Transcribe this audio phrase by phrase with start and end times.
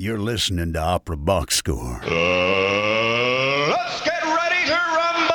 [0.00, 1.98] You're listening to Opera Box Score.
[2.04, 5.34] Uh, let's get ready to rumble!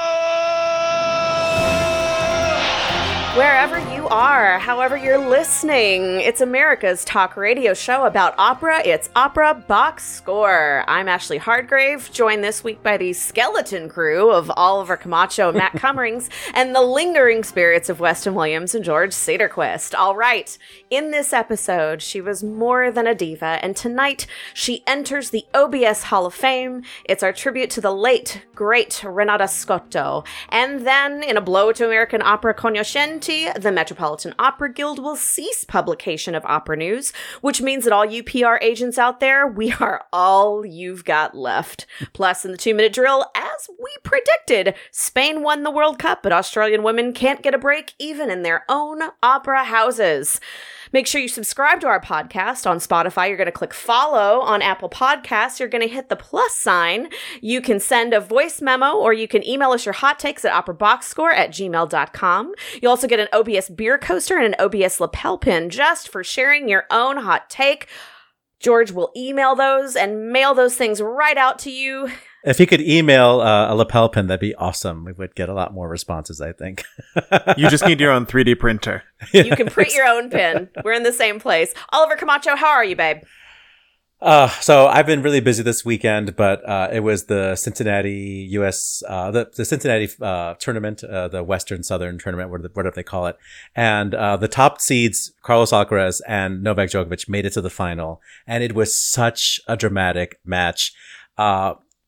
[3.37, 8.81] Wherever you are, however you're listening, it's America's talk radio show about opera.
[8.83, 10.83] It's Opera Box Score.
[10.87, 15.73] I'm Ashley Hardgrave, joined this week by the skeleton crew of Oliver Camacho, and Matt
[15.77, 19.97] Cummings, and the lingering spirits of Weston Williams and George Cedarquist.
[19.97, 20.57] All right,
[20.89, 26.03] in this episode, she was more than a diva, and tonight she enters the OBS
[26.03, 26.83] Hall of Fame.
[27.05, 30.23] It's our tribute to the late, great Renata Scotto.
[30.49, 35.63] And then, in a blow to American opera cognoscenti, the Metropolitan Opera Guild will cease
[35.63, 40.03] publication of opera news, which means that all you PR agents out there, we are
[40.11, 41.85] all you've got left.
[42.11, 46.31] Plus, in the two minute drill, as we predicted, Spain won the World Cup, but
[46.31, 50.39] Australian women can't get a break even in their own opera houses.
[50.93, 53.27] Make sure you subscribe to our podcast on Spotify.
[53.27, 55.59] You're going to click follow on Apple Podcasts.
[55.59, 57.09] You're going to hit the plus sign.
[57.41, 60.53] You can send a voice memo or you can email us your hot takes at
[60.53, 62.53] operaboxscore at gmail.com.
[62.79, 66.69] You'll also get an OBS beer coaster and an OBS lapel pin just for sharing
[66.69, 67.87] your own hot take.
[68.59, 72.11] George will email those and mail those things right out to you.
[72.43, 75.05] If he could email uh, a lapel pin, that'd be awesome.
[75.05, 76.83] We would get a lot more responses, I think.
[77.57, 79.03] you just need your own 3D printer.
[79.31, 80.69] You can print your own pin.
[80.83, 81.73] We're in the same place.
[81.93, 83.19] Oliver Camacho, how are you, babe?
[84.23, 89.03] Uh, so I've been really busy this weekend, but uh, it was the Cincinnati U.S.
[89.05, 93.37] Uh, the the Cincinnati uh, tournament, uh, the Western Southern tournament, whatever they call it,
[93.75, 98.21] and uh, the top seeds Carlos Alcaraz and Novak Djokovic made it to the final,
[98.47, 100.93] and it was such a dramatic match.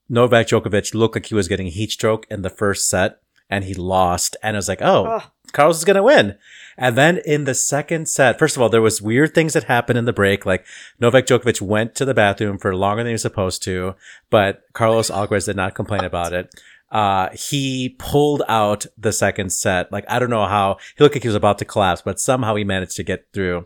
[0.09, 3.73] Novak Djokovic looked like he was getting heat stroke in the first set, and he
[3.73, 5.19] lost, and I was like, oh.
[5.21, 5.31] oh.
[5.51, 6.37] Carlos is going to win.
[6.77, 9.97] And then in the second set, first of all, there was weird things that happened
[9.97, 10.45] in the break.
[10.45, 10.65] Like
[10.99, 13.95] Novak Djokovic went to the bathroom for longer than he was supposed to,
[14.29, 16.53] but Carlos Alcaraz did not complain about it.
[16.91, 19.91] Uh, he pulled out the second set.
[19.91, 22.55] Like, I don't know how he looked like he was about to collapse, but somehow
[22.55, 23.65] he managed to get through.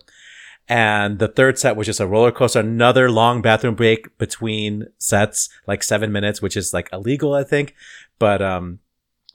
[0.69, 5.49] And the third set was just a roller coaster, another long bathroom break between sets,
[5.65, 7.73] like seven minutes, which is like illegal, I think.
[8.19, 8.79] But, um,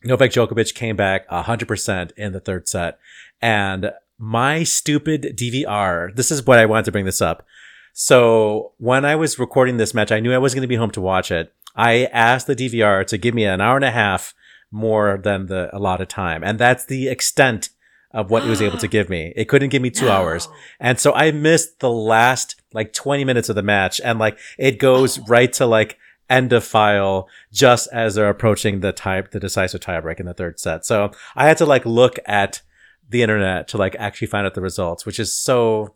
[0.04, 2.98] Novak Djokovic came back 100% in the third set.
[3.42, 7.44] And my stupid DVR, this is what I wanted to bring this up.
[7.92, 10.90] So when I was recording this match, I knew I was going to be home
[10.92, 11.52] to watch it.
[11.74, 14.34] I asked the DVR to give me an hour and a half
[14.70, 16.44] more than the allotted time.
[16.44, 17.70] And that's the extent
[18.14, 19.32] of what it was able to give me.
[19.36, 20.12] It couldn't give me two no.
[20.12, 20.48] hours.
[20.78, 24.00] And so I missed the last like 20 minutes of the match.
[24.02, 25.24] And like it goes oh.
[25.28, 25.98] right to like
[26.30, 30.60] end of file just as they're approaching the type the decisive tiebreak in the third
[30.60, 30.86] set.
[30.86, 32.62] So I had to like look at
[33.10, 35.94] the internet to like actually find out the results, which is so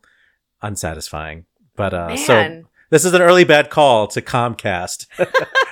[0.61, 1.45] unsatisfying.
[1.75, 2.17] But uh Man.
[2.17, 5.07] so this is an early bad call to Comcast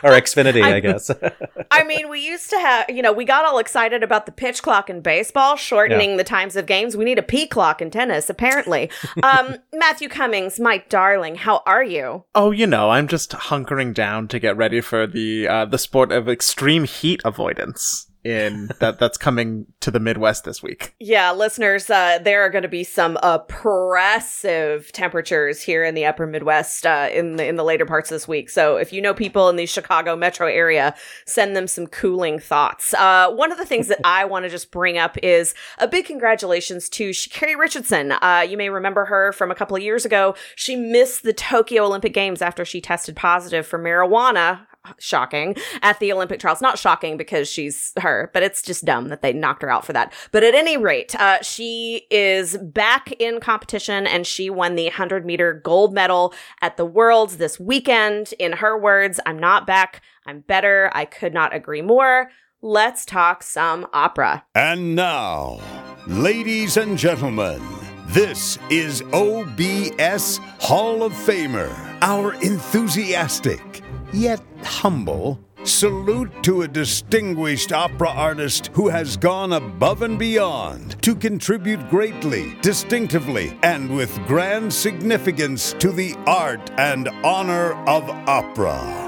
[0.04, 1.12] or Xfinity, I, I, guess.
[1.72, 4.62] I mean, we used to have, you know, we got all excited about the pitch
[4.62, 6.18] clock in baseball, shortening yeah.
[6.18, 6.96] the times of games.
[6.96, 8.90] We need a P clock in tennis, apparently.
[9.24, 12.26] Um, Matthew Cummings, my darling, how are you?
[12.36, 16.12] Oh, you know, I'm just hunkering down to get ready for the uh, the sport
[16.12, 20.94] of extreme heat avoidance in that that's coming to the Midwest this week.
[21.00, 26.28] Yeah, listeners, uh, there are going to be some oppressive temperatures here in the Upper
[26.28, 28.50] Midwest uh, in the in the later parts of this week.
[28.50, 30.94] So if you know people in the Chicago metro area,
[31.26, 32.94] send them some cooling thoughts.
[32.94, 36.06] Uh, one of the things that I want to just bring up is a big
[36.06, 38.12] congratulations to Sha'Carri Richardson.
[38.12, 40.36] Uh, you may remember her from a couple of years ago.
[40.58, 44.67] She missed the Tokyo Olympic Games after she tested positive for marijuana
[45.00, 46.62] shocking at the Olympic trials.
[46.62, 49.94] Not shocking because she's her, but it's just dumb that they knocked her out for
[49.94, 50.14] that.
[50.32, 55.26] But at any rate, uh, she is back in competition and she won the 100
[55.26, 58.34] meter gold medal at the Worlds this weekend.
[58.40, 60.02] In her words, I'm not back.
[60.26, 60.92] I'm better.
[60.94, 62.30] I could not agree more.
[62.62, 64.44] Let's talk some opera.
[64.56, 65.60] And now,
[66.08, 67.62] ladies and gentlemen,
[68.08, 71.70] this is OBS Hall of Famer,
[72.02, 80.18] our enthusiastic yet humble salute to a distinguished opera artist who has gone above and
[80.18, 88.10] beyond to contribute greatly, distinctively, and with grand significance to the art and honor of
[88.28, 89.07] opera.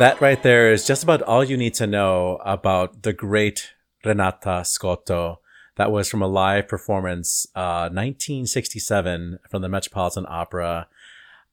[0.00, 4.64] That right there is just about all you need to know about the great Renata
[4.64, 5.40] Scotto.
[5.76, 10.88] That was from a live performance, uh, 1967 from the Metropolitan Opera.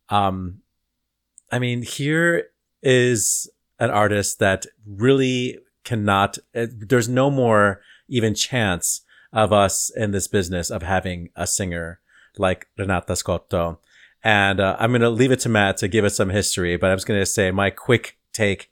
[0.07, 0.61] Um,
[1.51, 2.45] I mean, here
[2.81, 3.49] is
[3.79, 9.01] an artist that really cannot, uh, there's no more even chance
[9.33, 11.99] of us in this business of having a singer
[12.37, 13.81] like Renata Scotto.
[14.23, 16.91] And uh, I'm going to leave it to Matt to give us some history, but
[16.91, 18.71] I'm just going to say my quick take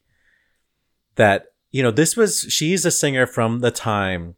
[1.16, 4.36] that, you know, this was, she's a singer from the time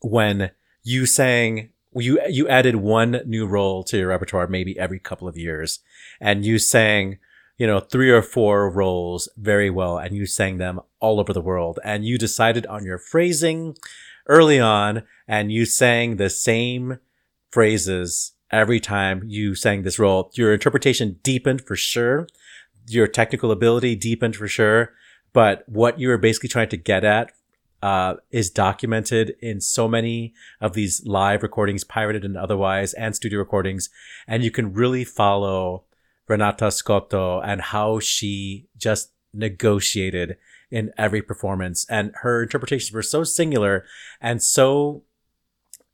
[0.00, 0.50] when
[0.82, 5.36] you sang, you, you added one new role to your repertoire maybe every couple of
[5.36, 5.80] years
[6.20, 7.18] and you sang,
[7.56, 11.40] you know, three or four roles very well and you sang them all over the
[11.40, 13.76] world and you decided on your phrasing
[14.26, 16.98] early on and you sang the same
[17.50, 20.30] phrases every time you sang this role.
[20.34, 22.26] Your interpretation deepened for sure.
[22.86, 24.92] Your technical ability deepened for sure.
[25.32, 27.32] But what you were basically trying to get at
[27.82, 33.38] uh, is documented in so many of these live recordings, pirated and otherwise, and studio
[33.38, 33.90] recordings.
[34.26, 35.84] And you can really follow
[36.26, 40.36] Renata Scotto and how she just negotiated
[40.70, 41.84] in every performance.
[41.90, 43.84] And her interpretations were so singular
[44.20, 45.02] and so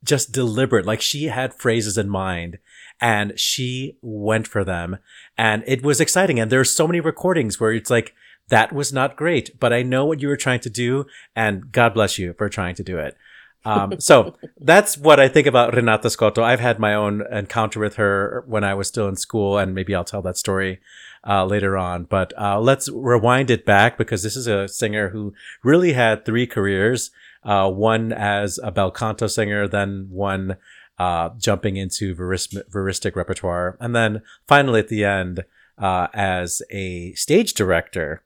[0.05, 0.87] just deliberate.
[0.87, 2.59] Like she had phrases in mind
[3.01, 4.99] and she went for them
[5.39, 6.39] and it was exciting.
[6.39, 8.15] And there's so many recordings where it's like,
[8.49, 11.07] that was not great, but I know what you were trying to do
[11.37, 13.17] and God bless you for trying to do it.
[13.65, 16.43] Um, so that's what I think about Renata Scotto.
[16.43, 19.95] I've had my own encounter with her when I was still in school, and maybe
[19.95, 20.81] I'll tell that story
[21.27, 22.05] uh, later on.
[22.05, 26.47] But uh, let's rewind it back because this is a singer who really had three
[26.47, 27.11] careers.
[27.43, 30.57] Uh, one as a bel canto singer, then one
[31.05, 34.11] uh, jumping into veris- veristic repertoire, and then
[34.47, 35.45] finally at the end
[35.79, 38.23] uh, as a stage director.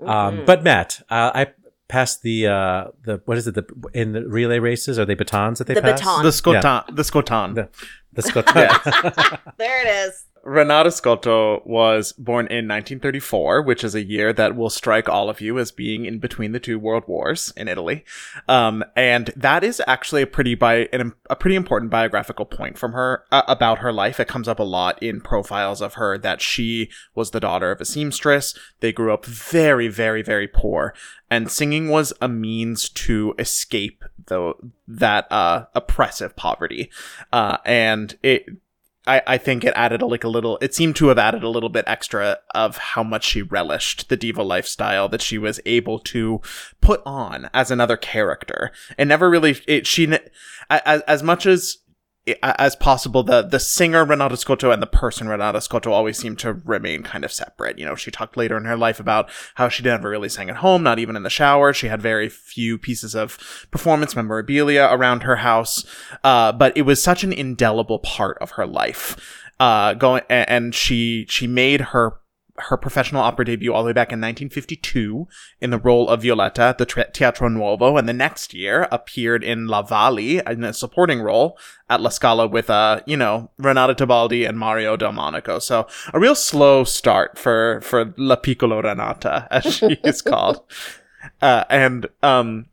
[0.00, 0.46] Um, Mhm.
[0.46, 1.42] but Matt, uh, I
[1.88, 3.64] passed the uh, the what is it the
[3.94, 6.00] in the relay races are they batons that they The pass?
[6.00, 6.22] baton.
[6.24, 7.54] The Scotan, the Scotan.
[7.54, 7.68] The-
[8.14, 8.46] The Scott.
[9.58, 10.24] There it is.
[10.44, 15.40] Renata Scotto was born in 1934, which is a year that will strike all of
[15.40, 18.04] you as being in between the two world wars in Italy.
[18.46, 20.88] Um, and that is actually a pretty bi-
[21.30, 24.20] a pretty important biographical point from her uh, about her life.
[24.20, 27.80] It comes up a lot in profiles of her that she was the daughter of
[27.80, 28.54] a seamstress.
[28.80, 30.94] They grew up very, very, very poor,
[31.30, 36.90] and singing was a means to escape though that uh, oppressive poverty.
[37.32, 38.46] Uh, and it
[39.06, 41.48] I, I think it added a, like a little it seemed to have added a
[41.48, 45.98] little bit extra of how much she relished the diva lifestyle that she was able
[46.00, 46.40] to
[46.80, 48.72] put on as another character.
[48.96, 50.18] And never really it she
[50.70, 51.78] as, as much as
[52.42, 56.54] as possible the the singer Renata Scotto and the person Renata Scotto always seem to
[56.54, 57.78] remain kind of separate.
[57.78, 60.56] You know she talked later in her life about how she never really sang at
[60.56, 61.72] home not even in the shower.
[61.72, 65.84] She had very few pieces of performance memorabilia around her house.
[66.22, 69.42] Uh, but it was such an indelible part of her life.
[69.60, 72.14] Uh, going and she she made her
[72.56, 75.26] her professional opera debut all the way back in 1952
[75.60, 79.66] in the role of Violetta at the Teatro Nuovo, and the next year appeared in
[79.66, 81.58] La Wally in a supporting role
[81.90, 85.58] at La Scala with, uh, you know, Renata Tebaldi and Mario Del Monaco.
[85.58, 90.62] So a real slow start for for La Piccolo Renata, as she is called,
[91.42, 92.66] uh, and um,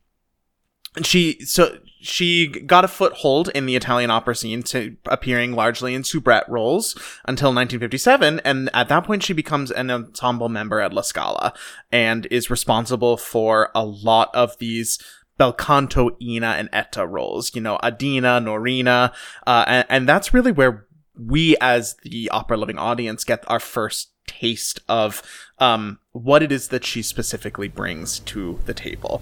[1.01, 6.03] she so she got a foothold in the Italian opera scene, to appearing largely in
[6.03, 6.93] soubrette roles
[7.25, 11.53] until 1957, and at that point she becomes an ensemble member at La Scala
[11.91, 14.99] and is responsible for a lot of these
[15.37, 17.55] bel canto, Ina, and Etta roles.
[17.55, 19.13] You know, Adina, Norina,
[19.47, 24.11] uh, and, and that's really where we, as the opera loving audience, get our first
[24.27, 25.21] taste of
[25.59, 29.21] um, what it is that she specifically brings to the table.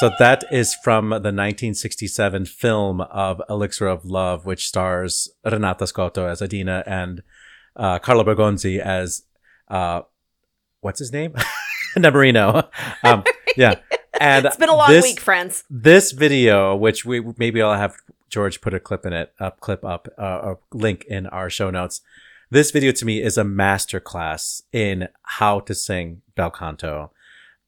[0.00, 6.26] So that is from the 1967 film of Elixir of Love, which stars Renata Scotto
[6.26, 7.22] as Adina and
[7.76, 9.22] uh, Carlo Bergonzi as
[9.68, 10.02] uh,
[10.80, 11.34] what's his name?
[11.96, 12.68] Nemorino.
[13.04, 13.22] Um,
[13.56, 13.76] yeah.
[14.18, 15.62] And It's been a long this, week, friends.
[15.70, 17.96] This video, which we maybe I'll have
[18.30, 21.70] George put a clip in it, a clip up, uh, a link in our show
[21.70, 22.00] notes.
[22.50, 27.12] This video to me is a masterclass in how to sing bel canto.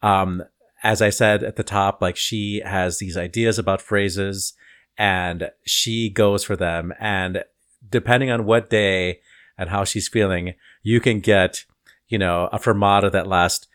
[0.03, 0.43] Um,
[0.87, 4.55] as I said at the top, like she has these ideas about phrases
[4.97, 6.93] and she goes for them.
[7.01, 7.43] And
[7.91, 9.19] depending on what day
[9.59, 11.65] and how she's feeling, you can get,
[12.07, 13.67] you know, a fermata that lasts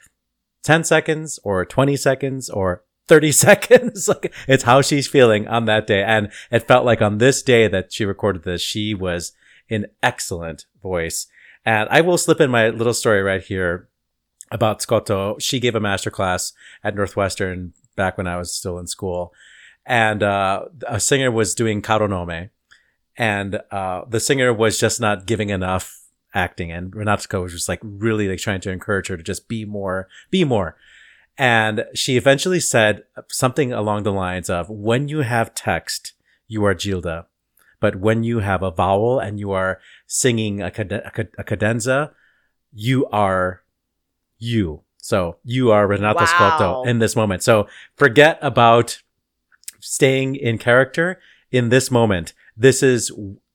[0.63, 4.08] 10 seconds or 20 seconds or 30 seconds.
[4.08, 6.03] like it's how she's feeling on that day.
[6.03, 9.34] And it felt like on this day that she recorded this, she was
[9.68, 11.27] in excellent voice.
[11.65, 13.89] And I will slip in my little story right here
[14.51, 15.38] about Scotto.
[15.39, 16.53] She gave a masterclass
[16.84, 19.34] at Northwestern back when I was still in school.
[19.86, 22.50] And uh, a singer was doing Caro Nome.
[23.17, 26.01] And uh, the singer was just not giving enough
[26.34, 26.72] acting.
[26.72, 30.08] And Renata was just like really like trying to encourage her to just be more,
[30.29, 30.75] be more.
[31.38, 36.13] And she eventually said something along the lines of, when you have text,
[36.48, 37.25] you are Gilda.
[37.79, 42.12] But when you have a vowel and you are singing a, a, a cadenza,
[42.72, 43.61] you are
[44.41, 44.81] you.
[44.98, 46.25] So you are Renata Wow.
[46.25, 47.43] Scotto in this moment.
[47.43, 49.01] So forget about
[49.79, 51.19] staying in character
[51.51, 52.33] in this moment.
[52.55, 53.12] This is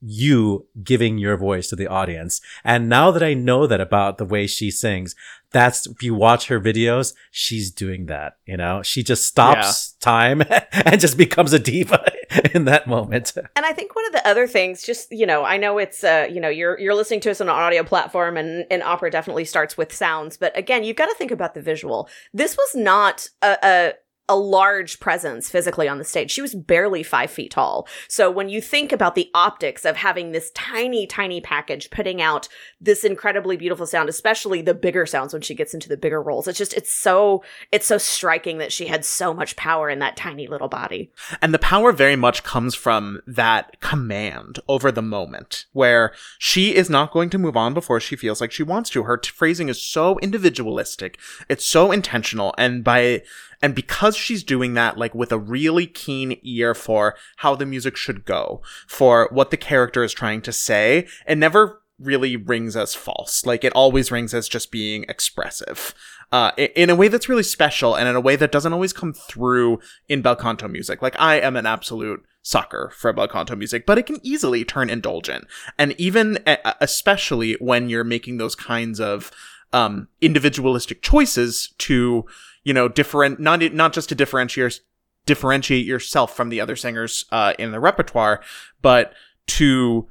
[0.07, 2.41] you giving your voice to the audience.
[2.65, 5.17] And now that I know that about the way she sings,
[5.51, 8.37] that's if you watch her videos, she's doing that.
[8.47, 12.05] You know, she just stops time and just becomes a diva
[12.55, 13.33] in that moment.
[13.57, 16.29] And I think one of the other things, just you know, I know it's uh,
[16.31, 19.45] you know, you're you're listening to us on an audio platform, and and opera definitely
[19.45, 22.09] starts with sounds, but again, you've got to think about the visual.
[22.33, 23.59] This was not a.
[23.63, 23.93] a
[24.29, 26.31] a large presence physically on the stage.
[26.31, 27.87] She was barely five feet tall.
[28.09, 32.49] So when you think about the optics of having this tiny, tiny package putting out
[32.81, 36.49] this incredibly beautiful sound, especially the bigger sounds when she gets into the bigger roles,
[36.49, 40.17] it's just, it's so, it's so striking that she had so much power in that
[40.17, 41.13] tiny little body.
[41.41, 46.91] And the power very much comes from that command over the moment where she is
[46.91, 49.05] not going to move on before she feels like she wants to.
[49.05, 51.19] Her t- phrasing is so individualistic.
[51.49, 52.55] It's so intentional.
[52.59, 53.23] And by,
[53.63, 57.97] and because she's doing that, like with a really keen ear for how the music
[57.97, 62.95] should go, for what the character is trying to say, it never really rings as
[62.95, 63.47] false.
[63.47, 65.95] Like it always rings as just being expressive.
[66.33, 69.13] Uh, in a way that's really special and in a way that doesn't always come
[69.13, 71.01] through in bel canto music.
[71.01, 74.91] Like I am an absolute sucker for bel canto music, but it can easily turn
[74.91, 75.47] indulgent.
[75.79, 76.39] And even,
[76.81, 79.31] especially when you're making those kinds of,
[79.73, 82.25] um, individualistic choices to,
[82.67, 84.81] you know, different, not, not just to differentiate,
[85.25, 88.43] differentiate yourself from the other singers, uh, in the repertoire,
[88.83, 89.13] but
[89.47, 90.09] to,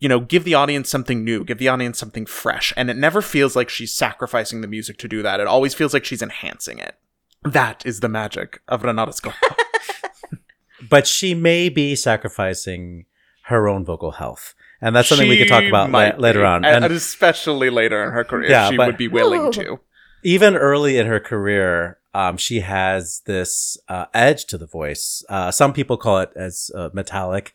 [0.00, 2.72] you know, give the audience something new, give the audience something fresh.
[2.76, 5.38] And it never feels like she's sacrificing the music to do that.
[5.38, 6.96] It always feels like she's enhancing it.
[7.44, 9.38] That is the magic of Renata Scotto.
[10.90, 13.06] But she may be sacrificing
[13.44, 14.54] her own vocal health.
[14.82, 16.64] And that's something we could talk She about la- later on.
[16.64, 19.80] and, And especially later in her career, Yeah, she but- would be willing to.
[20.24, 25.22] Even early in her career, um, she has this uh, edge to the voice.
[25.28, 27.54] Uh, some people call it as uh, metallic.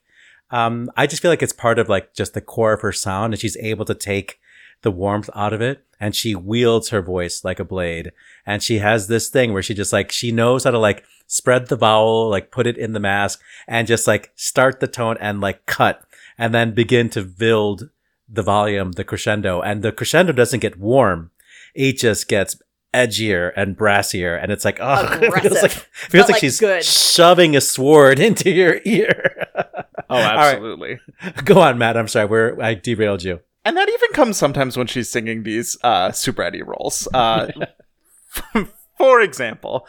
[0.51, 3.33] Um, I just feel like it's part of like just the core of her sound,
[3.33, 4.39] and she's able to take
[4.81, 8.11] the warmth out of it, and she wields her voice like a blade.
[8.45, 11.67] And she has this thing where she just like she knows how to like spread
[11.67, 15.41] the vowel, like put it in the mask, and just like start the tone and
[15.41, 16.03] like cut,
[16.37, 17.89] and then begin to build
[18.27, 21.31] the volume, the crescendo, and the crescendo doesn't get warm
[21.75, 22.55] it just gets
[22.93, 25.61] edgier and brassier and it's like oh it feels Aggressive.
[25.61, 26.83] like, feels like like, she's good.
[26.83, 29.45] shoving a sword into your ear
[30.11, 30.53] Oh, All right.
[30.55, 30.99] absolutely.
[31.45, 34.87] go on matt i'm sorry where i derailed you And that even comes sometimes when
[34.87, 37.07] she's singing these uh, super Eddie roles.
[37.13, 37.49] Uh,
[38.97, 39.85] for example,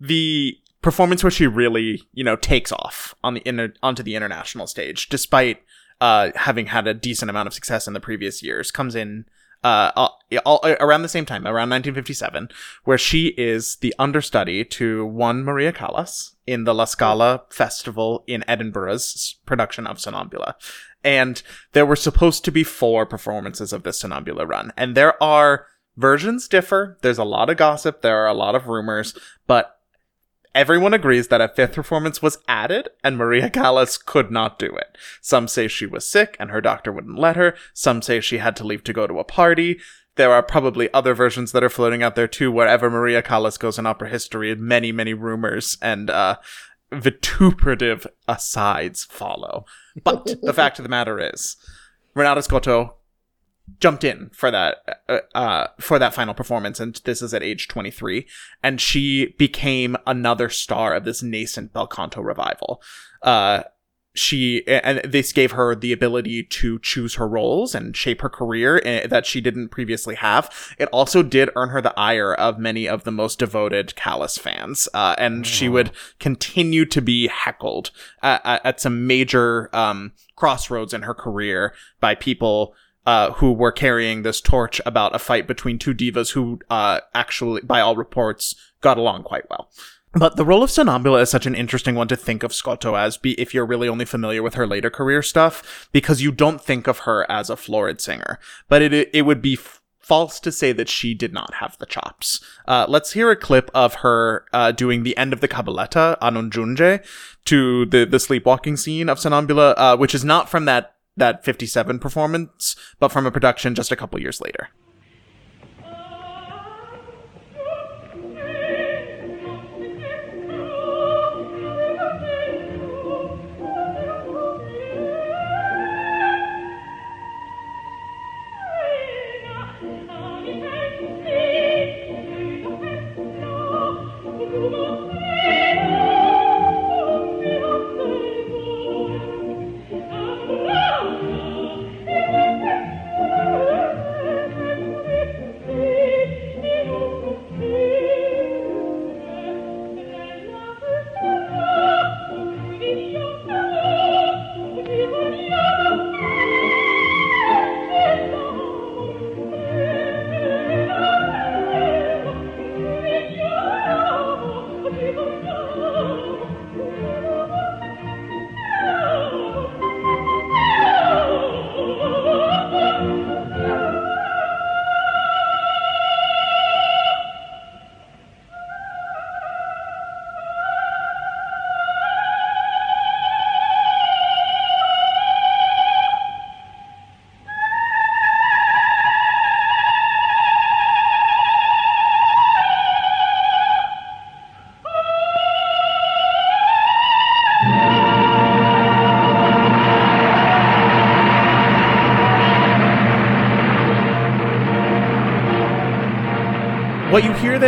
[0.00, 4.66] the performance where she really, you know, takes off on the inter- onto the international
[4.66, 5.62] stage, despite
[6.00, 9.24] uh, having had a decent amount of success in the previous years, comes in
[9.64, 12.50] uh, all, all, around the same time, around 1957,
[12.84, 18.44] where she is the understudy to one Maria Callas in the La Scala Festival in
[18.46, 20.54] Edinburgh's production of Sonnambula.
[21.02, 21.42] And
[21.72, 24.72] there were supposed to be four performances of this Sonnambula run.
[24.76, 25.66] And there are
[25.96, 26.98] versions differ.
[27.00, 28.02] There's a lot of gossip.
[28.02, 29.16] There are a lot of rumors,
[29.46, 29.78] but
[30.54, 34.96] everyone agrees that a fifth performance was added and Maria Callas could not do it.
[35.20, 37.54] Some say she was sick and her doctor wouldn't let her.
[37.72, 39.80] Some say she had to leave to go to a party.
[40.16, 42.52] there are probably other versions that are floating out there too.
[42.52, 46.36] Wherever Maria Callas goes in opera history, many many rumors and uh,
[46.92, 49.64] vituperative asides follow.
[50.02, 51.56] But the fact of the matter is,
[52.14, 52.96] Renata Scotto
[53.80, 57.66] jumped in for that uh, uh, for that final performance and this is at age
[57.68, 58.26] 23
[58.62, 62.82] and she became another star of this nascent bel canto revival
[63.22, 63.62] uh,
[64.14, 68.80] she and this gave her the ability to choose her roles and shape her career
[68.84, 70.74] eh, that she didn't previously have.
[70.78, 74.88] It also did earn her the ire of many of the most devoted Callas fans,
[74.94, 75.90] uh, and she would
[76.20, 77.90] continue to be heckled
[78.22, 82.74] at, at some major um, crossroads in her career by people.
[83.06, 87.60] Uh, who were carrying this torch about a fight between two divas who, uh, actually,
[87.60, 89.70] by all reports, got along quite well.
[90.14, 93.16] But the role of Sonnambula is such an interesting one to think of Scotto as,
[93.16, 96.86] be if you're really only familiar with her later career stuff, because you don't think
[96.86, 98.38] of her as a florid singer.
[98.68, 101.86] But it it would be f- false to say that she did not have the
[101.86, 102.44] chops.
[102.68, 106.30] Uh, let's hear a clip of her uh, doing the end of the cabaletta a
[106.30, 107.04] non giunge
[107.46, 111.98] to the the sleepwalking scene of Sonnambula, uh, which is not from that that 57
[111.98, 114.70] performance, but from a production just a couple years later.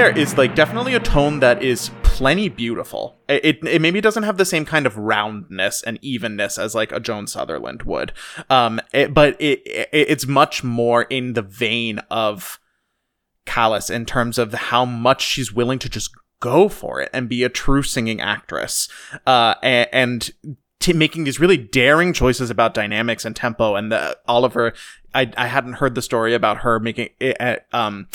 [0.07, 3.17] There is like definitely a tone that is plenty beautiful.
[3.29, 6.93] It, it, it maybe doesn't have the same kind of roundness and evenness as like
[6.93, 8.13] a Joan Sutherland would.
[8.49, 12.61] Um, it, but it, it it's much more in the vein of
[13.47, 17.43] Callas in terms of how much she's willing to just go for it and be
[17.43, 18.89] a true singing actress.
[19.27, 20.31] Uh, and, and
[20.79, 24.73] t- making these really daring choices about dynamics and tempo and the Oliver
[25.15, 28.09] I I hadn't heard the story about her making it um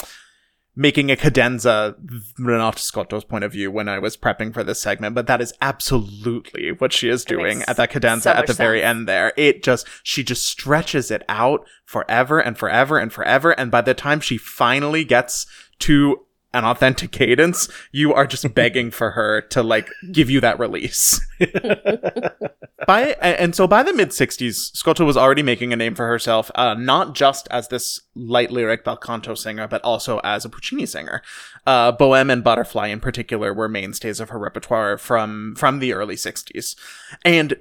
[0.76, 1.96] making a cadenza
[2.40, 5.54] Renata Scotto's point of view when I was prepping for this segment, but that is
[5.62, 9.34] absolutely what she is doing at that cadenza so at the much very end there.
[9.36, 13.94] It just she just stretches it out forever and forever and forever and by the
[13.94, 15.46] time she finally gets
[15.80, 20.60] to an authentic cadence, you are just begging for her to like give you that
[20.60, 21.20] release.
[22.88, 26.50] by and so by the mid 60s scotto was already making a name for herself
[26.56, 30.86] uh, not just as this light lyric bel canto singer but also as a puccini
[30.86, 31.22] singer.
[31.66, 36.16] Uh, bohème and butterfly in particular were mainstays of her repertoire from from the early
[36.16, 36.76] 60s
[37.24, 37.56] and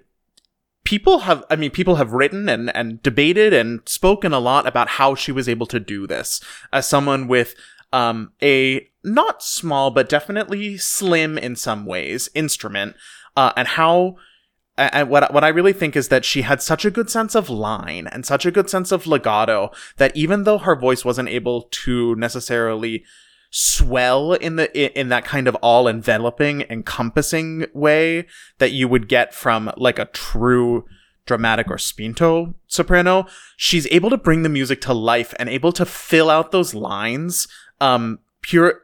[0.85, 4.89] people have i mean people have written and and debated and spoken a lot about
[4.89, 6.41] how she was able to do this.
[6.73, 7.55] As someone with
[7.93, 12.95] um a not small but definitely slim in some ways instrument
[13.37, 14.17] uh, and how
[14.77, 17.51] and what what I really think is that she had such a good sense of
[17.51, 21.63] line and such a good sense of legato that even though her voice wasn't able
[21.63, 23.05] to necessarily
[23.51, 28.27] swell in the in, that kind of all enveloping encompassing way
[28.59, 30.85] that you would get from like a true
[31.27, 33.27] dramatic or spinto soprano
[33.57, 37.49] she's able to bring the music to life and able to fill out those lines
[37.81, 38.81] um pure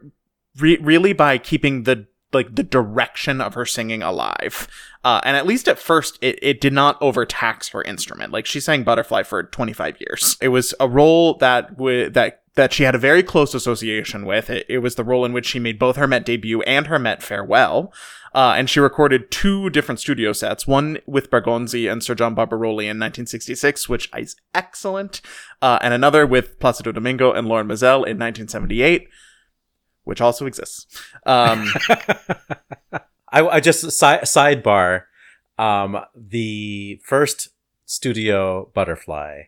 [0.58, 4.68] re- really by keeping the like the direction of her singing alive.
[5.04, 8.32] Uh, and at least at first it, it did not overtax her instrument.
[8.32, 10.36] Like she sang butterfly for 25 years.
[10.40, 14.50] It was a role that w- that that she had a very close association with.
[14.50, 16.98] It, it was the role in which she made both her Met debut and her
[16.98, 17.92] Met farewell.
[18.34, 22.84] Uh, and she recorded two different studio sets, one with Bergonzi and Sir John Barbirolli
[22.84, 25.22] in 1966, which is excellent,
[25.62, 29.08] uh, and another with Placido Domingo and Lorin Maazel in 1978,
[30.04, 30.86] which also exists.
[31.24, 31.66] Um,
[33.32, 35.04] I, I just si- sidebar.
[35.58, 37.48] Um, the first
[37.86, 39.44] studio butterfly,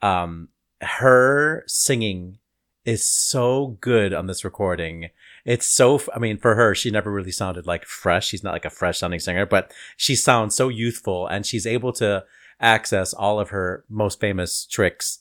[0.00, 2.38] um, her singing
[2.84, 5.10] is so good on this recording.
[5.44, 8.26] It's so, I mean, for her, she never really sounded like fresh.
[8.28, 11.92] She's not like a fresh sounding singer, but she sounds so youthful and she's able
[11.94, 12.24] to
[12.60, 15.18] access all of her most famous tricks,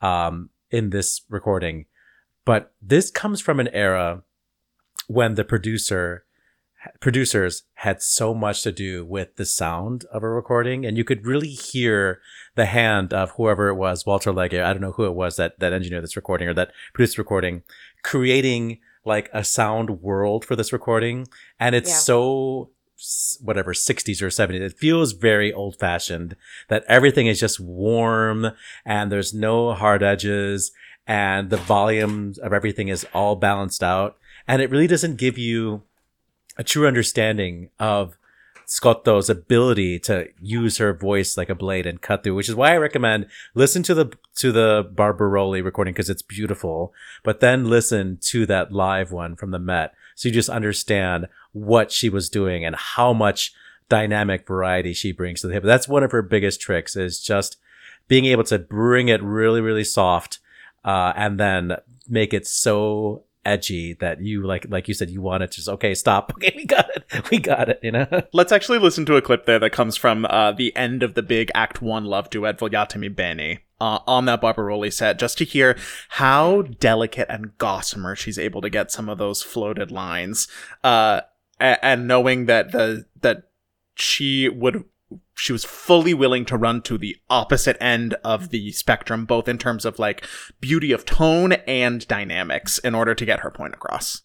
[0.00, 1.86] um, in this recording.
[2.44, 4.22] But this comes from an era
[5.08, 6.24] when the producer
[7.00, 11.24] producers had so much to do with the sound of a recording and you could
[11.32, 12.20] really hear
[12.56, 15.58] the hand of whoever it was walter legge i don't know who it was that
[15.60, 17.62] that engineered this recording or that produced the recording
[18.02, 21.26] creating like a sound world for this recording
[21.60, 21.96] and it's Yeah.
[22.08, 22.70] so
[23.40, 26.34] whatever 60s or 70s it feels very old fashioned
[26.68, 28.50] that everything is just warm
[28.84, 30.72] and there's no hard edges
[31.06, 34.16] and the volume of everything is all balanced out
[34.48, 35.82] and it really doesn't give you
[36.56, 38.16] a true understanding of
[38.66, 42.72] Scotto's ability to use her voice like a blade and cut through, which is why
[42.72, 46.92] I recommend listen to the to the Barbirolli recording because it's beautiful,
[47.22, 51.92] but then listen to that live one from the Met so you just understand what
[51.92, 53.54] she was doing and how much
[53.88, 55.62] dynamic variety she brings to the hip.
[55.62, 57.58] That's one of her biggest tricks is just
[58.08, 60.40] being able to bring it really really soft
[60.84, 61.76] uh, and then
[62.08, 65.68] make it so edgy that you like like you said you want it to just
[65.68, 69.16] okay stop okay we got it we got it you know Let's actually listen to
[69.16, 72.28] a clip there that comes from uh, the end of the big Act 1 love
[72.30, 75.76] duet, Vogliatemi Bene, uh, on that Barbirolli set, just to hear
[76.10, 80.48] how delicate and gossamer she's able to get some of those floated lines.
[80.84, 81.20] Uh,
[81.60, 83.44] a- and knowing that the, that
[83.94, 84.84] she would,
[85.34, 89.58] she was fully willing to run to the opposite end of the spectrum, both in
[89.58, 90.26] terms of like
[90.60, 94.22] beauty of tone and dynamics in order to get her point across.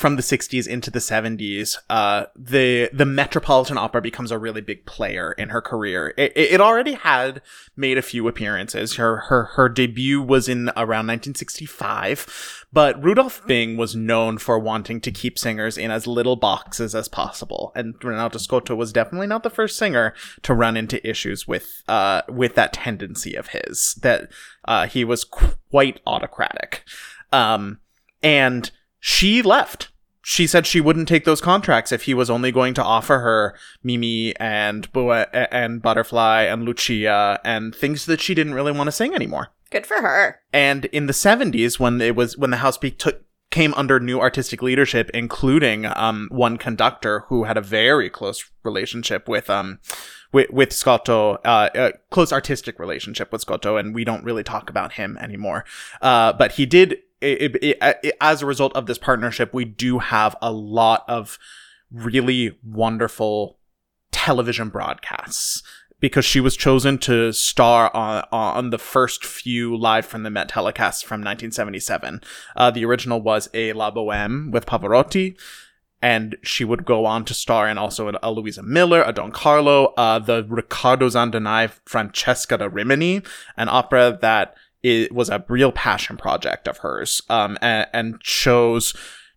[0.00, 4.86] From the 60s into the 70s, uh, the the Metropolitan Opera becomes a really big
[4.86, 6.14] player in her career.
[6.16, 7.42] It, it already had
[7.76, 8.94] made a few appearances.
[8.94, 15.02] Her her her debut was in around 1965, but Rudolf Bing was known for wanting
[15.02, 19.42] to keep singers in as little boxes as possible, and Renata Scotto was definitely not
[19.42, 24.30] the first singer to run into issues with uh with that tendency of his that
[24.64, 26.84] uh, he was quite autocratic.
[27.32, 27.80] Um,
[28.22, 29.89] and she left.
[30.22, 33.56] She said she wouldn't take those contracts if he was only going to offer her
[33.82, 38.92] Mimi and Bua- and Butterfly and Lucia and things that she didn't really want to
[38.92, 39.48] sing anymore.
[39.70, 40.40] Good for her.
[40.52, 44.20] And in the 70s when it was when the house be- took came under new
[44.20, 49.80] artistic leadership including um one conductor who had a very close relationship with um
[50.32, 54.70] with, with Scotto, uh, a close artistic relationship with Scotto, and we don't really talk
[54.70, 55.64] about him anymore.
[56.00, 59.98] Uh, but he did, it, it, it, as a result of this partnership, we do
[59.98, 61.38] have a lot of
[61.92, 63.58] really wonderful
[64.12, 65.62] television broadcasts
[66.00, 70.48] because she was chosen to star on on the first few live from the Met
[70.48, 72.22] telecasts from 1977.
[72.56, 75.38] Uh, the original was a La Boheme with Pavarotti,
[76.02, 79.30] and she would go on to star in also a, a Luisa Miller, a Don
[79.30, 83.22] Carlo, uh, the Riccardo Zandonai Francesca da Rimini,
[83.56, 88.94] an opera that it was a real passion project of hers, um, and, and shows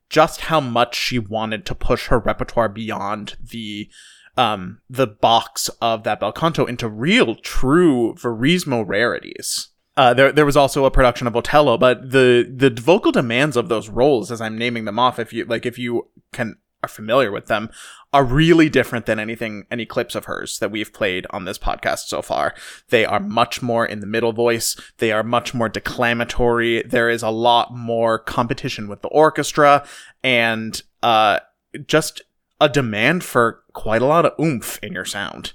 [0.09, 3.89] just how much she wanted to push her repertoire beyond the
[4.35, 9.69] um, the box of that bel canto into real, true Verismo rarities.
[9.95, 13.69] Uh, there, there was also a production of Otello, but the the vocal demands of
[13.69, 17.31] those roles, as I'm naming them off, if you like, if you can are familiar
[17.31, 17.69] with them,
[18.11, 22.07] are really different than anything, any clips of hers that we've played on this podcast
[22.07, 22.53] so far.
[22.89, 24.75] They are much more in the middle voice.
[24.97, 26.83] They are much more declamatory.
[26.83, 29.87] There is a lot more competition with the orchestra
[30.23, 31.39] and, uh,
[31.87, 32.21] just
[32.61, 35.53] a demand for quite a lot of oomph in your sound.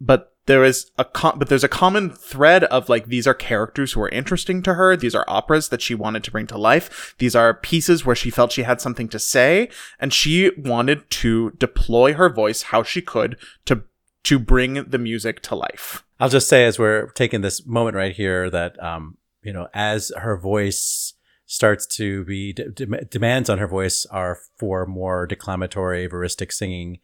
[0.00, 3.92] But there is a com- but there's a common thread of like these are characters
[3.92, 4.96] who are interesting to her.
[4.96, 7.14] These are operas that she wanted to bring to life.
[7.18, 11.52] These are pieces where she felt she had something to say and she wanted to
[11.52, 13.84] deploy her voice how she could to
[14.24, 16.04] to bring the music to life.
[16.20, 20.12] I'll just say as we're taking this moment right here that um you know as
[20.16, 21.14] her voice
[21.46, 26.98] starts to be de- demands on her voice are for more declamatory, veristic singing.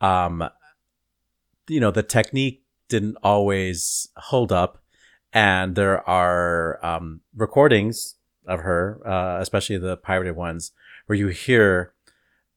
[0.00, 0.48] Um,
[1.68, 4.82] you know, the technique didn't always hold up,
[5.32, 10.72] and there are um, recordings of her, uh, especially the pirated ones,
[11.06, 11.92] where you hear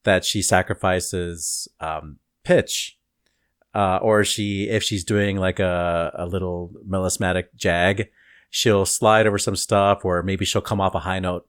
[0.04, 2.98] that she sacrifices um, pitch.
[3.74, 8.08] Uh, or she, if she's doing like a, a little melismatic jag,
[8.52, 11.48] she'll slide over some stuff or maybe she'll come off a high note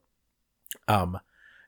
[0.88, 1.20] um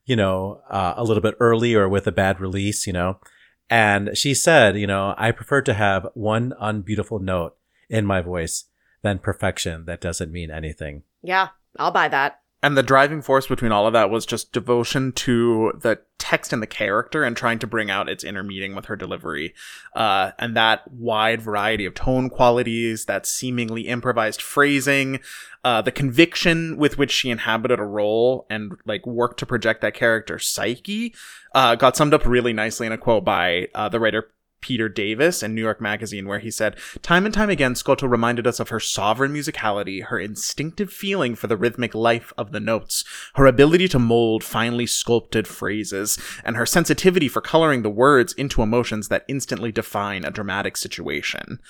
[0.06, 3.20] you know uh, a little bit early or with a bad release you know
[3.68, 7.56] and she said you know i prefer to have one unbeautiful note
[7.88, 8.64] in my voice
[9.02, 11.48] than perfection that doesn't mean anything Yeah,
[11.78, 12.40] I'll buy that.
[12.66, 16.60] And the driving force between all of that was just devotion to the text and
[16.60, 19.54] the character and trying to bring out its inner meaning with her delivery.
[19.94, 25.20] Uh, and that wide variety of tone qualities, that seemingly improvised phrasing,
[25.62, 29.94] uh, the conviction with which she inhabited a role and like worked to project that
[29.94, 31.14] character's psyche,
[31.54, 34.28] uh, got summed up really nicely in a quote by uh, the writer
[34.66, 38.48] Peter Davis in New York Magazine, where he said, Time and time again, Scotto reminded
[38.48, 43.04] us of her sovereign musicality, her instinctive feeling for the rhythmic life of the notes,
[43.36, 48.60] her ability to mold finely sculpted phrases, and her sensitivity for coloring the words into
[48.60, 51.60] emotions that instantly define a dramatic situation.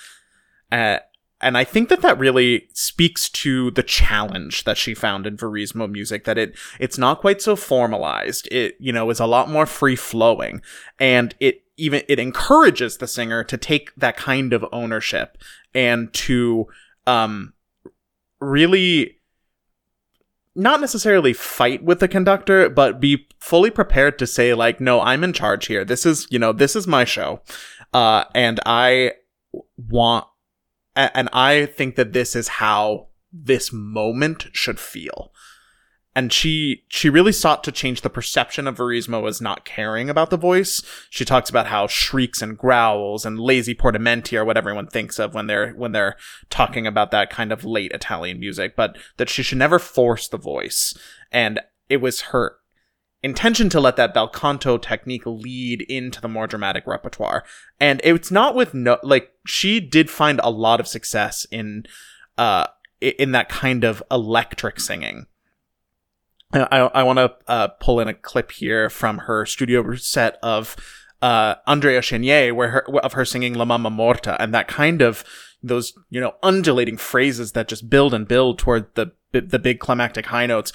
[0.71, 0.97] Uh,
[1.39, 5.87] and I think that that really speaks to the challenge that she found in Verismo
[5.87, 8.47] music that it it's not quite so formalized.
[8.51, 10.63] It you know is a lot more free flowing,
[10.99, 15.37] and it even it encourages the singer to take that kind of ownership
[15.73, 16.67] and to
[17.05, 17.53] um
[18.39, 19.17] really
[20.55, 25.23] not necessarily fight with the conductor but be fully prepared to say like no i'm
[25.23, 25.85] in charge here.
[25.85, 27.41] This is you know this is my show
[27.93, 29.13] uh and i
[29.77, 30.25] want
[30.95, 35.31] and i think that this is how this moment should feel
[36.17, 40.31] and she she really sought to change the perception of Verismo as not caring about
[40.31, 40.81] the voice.
[41.11, 45.35] She talks about how shrieks and growls and lazy portamenti are what everyone thinks of
[45.35, 46.15] when they're when they're
[46.49, 50.39] talking about that kind of late Italian music, but that she should never force the
[50.39, 50.97] voice.
[51.31, 52.55] And it was her
[53.21, 57.43] intention to let that bel canto technique lead into the more dramatic repertoire.
[57.79, 61.85] And it's not with no like she did find a lot of success in
[62.39, 62.65] uh
[63.01, 65.27] in that kind of electric singing
[66.53, 70.75] I, I want to uh, pull in a clip here from her studio set of
[71.21, 75.23] uh, Andrea Chenier, where her, of her singing La Mamma Morta, and that kind of
[75.63, 80.27] those you know undulating phrases that just build and build toward the the big climactic
[80.27, 80.71] high notes.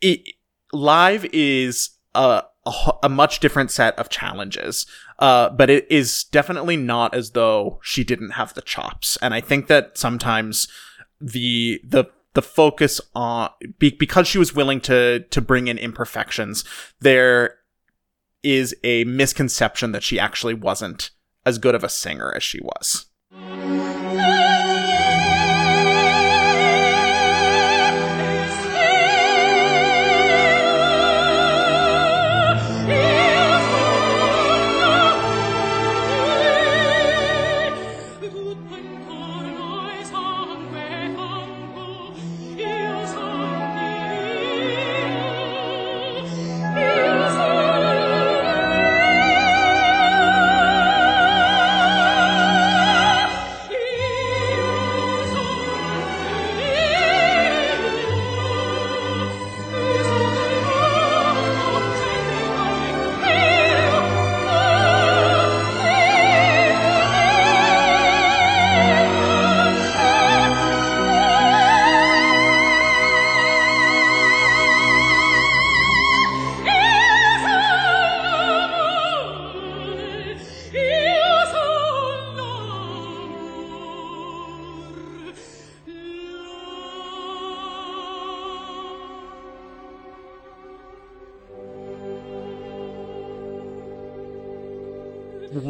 [0.00, 0.34] It,
[0.72, 4.86] live is a, a, a much different set of challenges,
[5.18, 9.40] uh, but it is definitely not as though she didn't have the chops, and I
[9.40, 10.66] think that sometimes
[11.20, 16.64] the the the focus on be, because she was willing to to bring in imperfections
[17.00, 17.58] there
[18.42, 21.10] is a misconception that she actually wasn't
[21.46, 23.06] as good of a singer as she was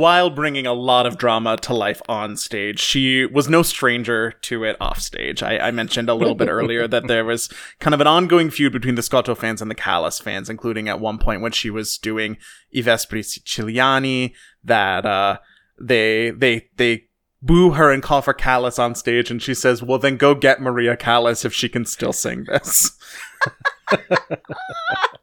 [0.03, 4.65] while bringing a lot of drama to life on stage, she was no stranger to
[4.65, 5.45] it off stage.
[5.45, 8.73] I, I mentioned a little bit earlier that there was kind of an ongoing feud
[8.73, 11.99] between the Scotto fans and the Callas fans, including at one point when she was
[11.99, 12.37] doing
[12.75, 14.33] I Vespri Siciliani,
[14.65, 15.39] that uh,
[15.81, 17.05] they they they
[17.41, 20.61] boo her and call for Callas on stage, and she says, "Well, then go get
[20.61, 22.99] Maria Callas if she can still sing this."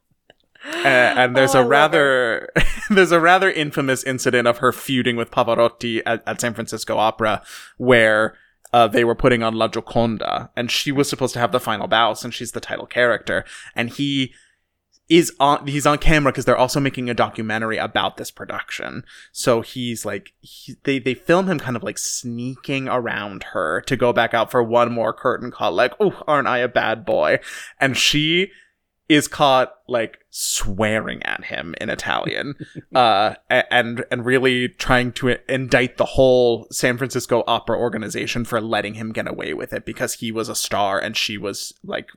[0.84, 0.88] Uh,
[1.18, 2.50] and there's Oh, a rather
[2.90, 7.42] there's a rather infamous incident of her feuding with Pavarotti at, at San Francisco Opera
[7.78, 8.36] where
[8.72, 11.88] uh, they were putting on La Gioconda and she was supposed to have the final
[11.88, 13.44] bow since she's the title character.
[13.76, 14.34] And he
[15.10, 19.04] is on he's on camera because they're also making a documentary about this production.
[19.32, 23.98] So he's like he, they they film him kind of like sneaking around her to
[23.98, 27.40] go back out for one more curtain call like oh aren't i a bad boy?
[27.80, 28.52] And she
[29.10, 32.54] is caught like swearing at him in Italian,
[32.96, 38.94] uh, and and really trying to indict the whole San Francisco Opera organization for letting
[38.94, 42.10] him get away with it because he was a star and she was like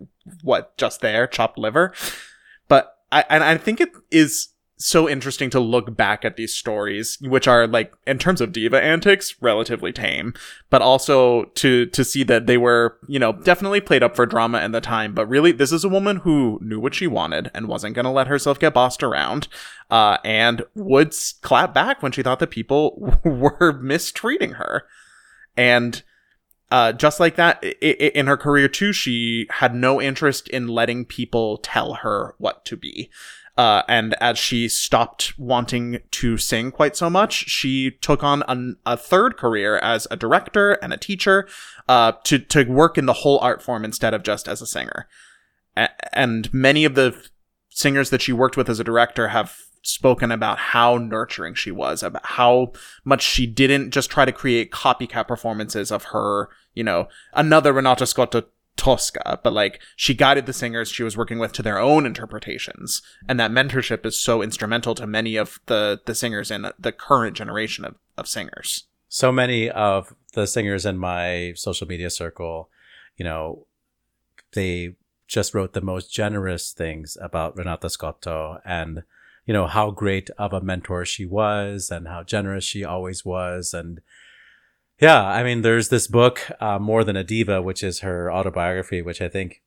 [0.43, 1.95] what just there chopped liver.
[2.69, 4.49] But I and I think it is
[4.85, 8.83] so interesting to look back at these stories, which are like in terms of diva
[8.83, 10.35] antics, relatively tame,
[10.71, 14.61] but also to to see that they were, you know, definitely played up for drama
[14.61, 15.15] in the time.
[15.15, 18.11] But really, this is a woman who knew what she wanted and wasn't going to
[18.11, 19.49] let herself get bossed around,
[19.91, 24.85] uh, and would clap back when she thought that people were mistreating her,
[25.57, 26.03] and.
[26.73, 30.67] Uh, just like that, i- i- in her career too, she had no interest in
[30.69, 33.11] letting people tell her what to be.
[33.59, 38.79] Uh, and as she stopped wanting to sing quite so much, she took on an,
[38.87, 41.47] a third career as a director and a teacher,
[41.87, 45.07] uh, to, to work in the whole art form instead of just as a singer.
[45.77, 47.15] A- and many of the
[47.69, 52.03] singers that she worked with as a director have spoken about how nurturing she was,
[52.03, 52.73] about how
[53.05, 58.07] much she didn't just try to create copycat performances of her, you know, another Renata
[58.07, 58.45] Scotto
[58.77, 63.03] Tosca, but like she guided the singers she was working with to their own interpretations.
[63.29, 67.37] And that mentorship is so instrumental to many of the, the singers in the current
[67.37, 68.85] generation of, of singers.
[69.13, 72.71] so many of the singers in my social media circle,
[73.19, 73.67] you know,
[74.55, 74.95] they
[75.29, 79.03] just wrote the most generous things about Renata Scotto and,
[79.47, 83.75] you know, how great of a mentor she was and how generous she always was.
[83.75, 84.01] And
[85.01, 89.03] yeah, I mean, there's this book, uh, More Than a Diva, which is her autobiography,
[89.03, 89.63] which I think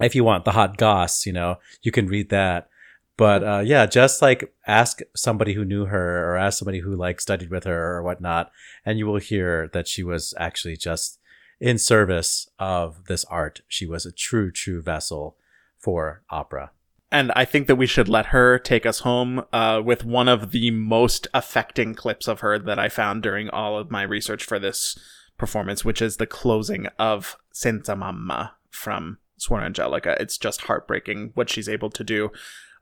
[0.00, 2.68] if you want the hot goss, you know, you can read that.
[3.16, 7.20] But uh, yeah, just like ask somebody who knew her or ask somebody who like
[7.20, 8.52] studied with her or whatnot,
[8.84, 11.18] and you will hear that she was actually just
[11.60, 13.62] in service of this art.
[13.66, 15.36] She was a true, true vessel
[15.78, 16.70] for opera.
[17.10, 20.50] And I think that we should let her take us home uh, with one of
[20.50, 24.58] the most affecting clips of her that I found during all of my research for
[24.58, 24.98] this
[25.38, 30.16] performance, which is the closing of Senza Mamma from Suor Angelica.
[30.20, 32.30] It's just heartbreaking what she's able to do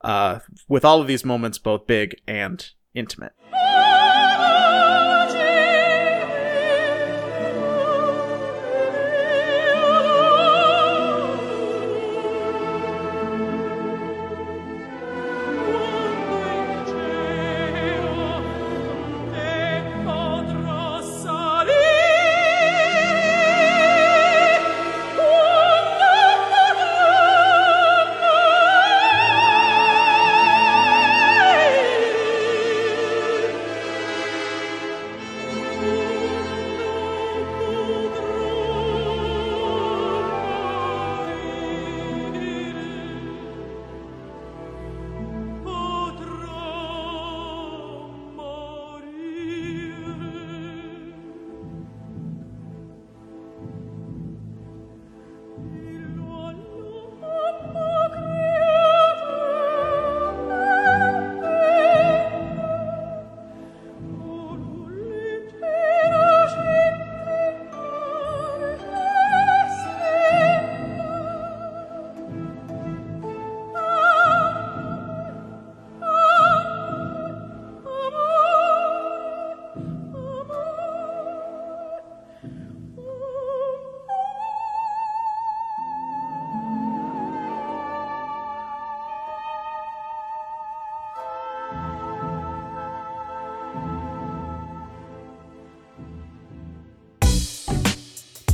[0.01, 3.33] uh, with all of these moments, both big and intimate.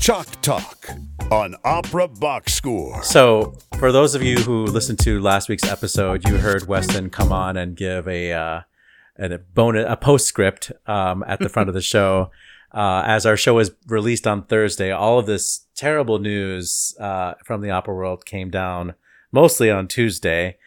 [0.03, 0.89] Chalk Talk
[1.31, 3.01] on Opera Box Score.
[3.03, 7.31] So, for those of you who listened to last week's episode, you heard Weston come
[7.31, 8.61] on and give a uh,
[9.17, 12.31] a bonus, a postscript um, at the front of the show.
[12.73, 17.61] Uh, as our show is released on Thursday, all of this terrible news uh, from
[17.61, 18.95] the opera world came down
[19.31, 20.57] mostly on Tuesday.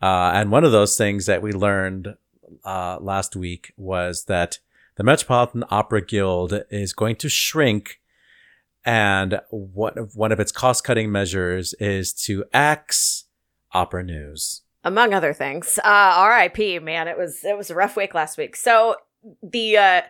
[0.00, 2.14] Uh, and one of those things that we learned
[2.64, 4.58] uh, last week was that
[4.94, 8.00] the Metropolitan Opera Guild is going to shrink.
[8.86, 13.24] And one of its cost cutting measures is to axe
[13.72, 15.78] opera news among other things.
[15.82, 18.54] Uh, RIP, man, it was it was a rough week last week.
[18.54, 18.94] So
[19.42, 20.02] the uh,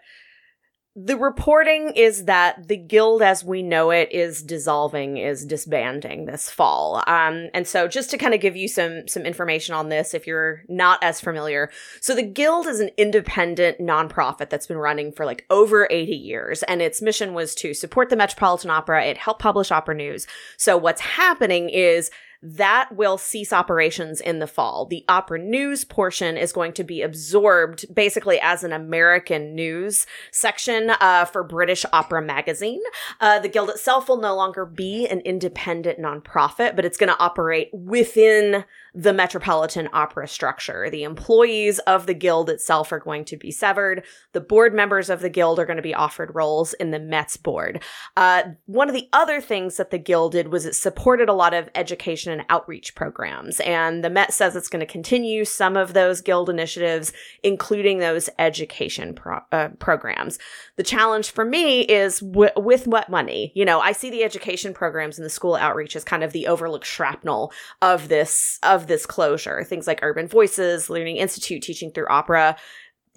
[0.99, 6.49] the reporting is that the guild as we know it is dissolving is disbanding this
[6.49, 7.05] fall.
[7.07, 10.27] Um, and so just to kind of give you some some information on this if
[10.27, 11.71] you're not as familiar
[12.01, 16.63] so the guild is an independent nonprofit that's been running for like over 80 years
[16.63, 19.05] and its mission was to support the metropolitan opera.
[19.05, 20.27] It helped publish opera news.
[20.57, 22.11] So what's happening is
[22.43, 24.87] that will cease operations in the fall.
[24.87, 30.91] The opera news portion is going to be absorbed basically as an American news section
[31.01, 32.83] uh, for British Opera Magazine.
[33.21, 37.19] Uh, the Guild itself will no longer be an independent nonprofit, but it's going to
[37.19, 38.65] operate within
[38.95, 40.89] the Metropolitan Opera structure.
[40.89, 44.03] The employees of the Guild itself are going to be severed.
[44.33, 47.37] The board members of the Guild are going to be offered roles in the Mets
[47.37, 47.83] board.
[48.17, 51.53] Uh, one of the other things that the Guild did was it supported a lot
[51.53, 53.61] of education and outreach programs.
[53.61, 57.13] And the Met says it's going to continue some of those Guild initiatives,
[57.43, 60.39] including those education pro- uh, programs.
[60.77, 63.53] The challenge for me is w- with what money?
[63.55, 66.47] You know, I see the education programs and the school outreach as kind of the
[66.47, 67.53] overlooked shrapnel
[67.83, 69.65] of this, of this closure.
[69.65, 72.57] Things like Urban Voices, Learning Institute, Teaching Through Opera.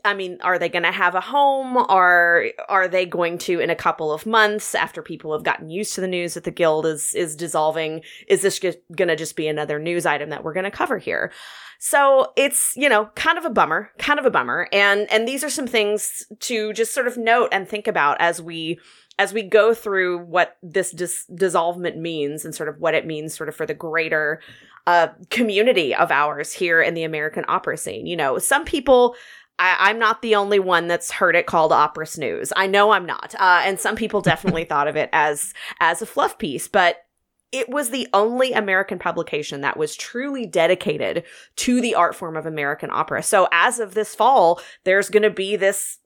[0.05, 1.77] I mean, are they going to have a home?
[1.77, 5.93] Are are they going to in a couple of months after people have gotten used
[5.95, 8.01] to the news that the guild is is dissolving?
[8.27, 11.31] Is this going to just be another news item that we're going to cover here?
[11.79, 14.67] So it's, you know, kind of a bummer, kind of a bummer.
[14.73, 18.41] And and these are some things to just sort of note and think about as
[18.41, 18.79] we
[19.17, 23.33] as we go through what this dis- dissolvement means and sort of what it means
[23.33, 24.41] sort of for the greater
[24.87, 28.05] uh, community of ours here in the American opera scene.
[28.05, 29.15] You know, some people.
[29.59, 32.53] I, am not the only one that's heard it called opera snooze.
[32.55, 36.05] I know I'm not, uh, and some people definitely thought of it as as a
[36.05, 36.67] fluff piece.
[36.67, 37.05] But
[37.51, 41.23] it was the only American publication that was truly dedicated
[41.57, 43.23] to the art form of American opera.
[43.23, 45.97] So as of this fall, there's going to be this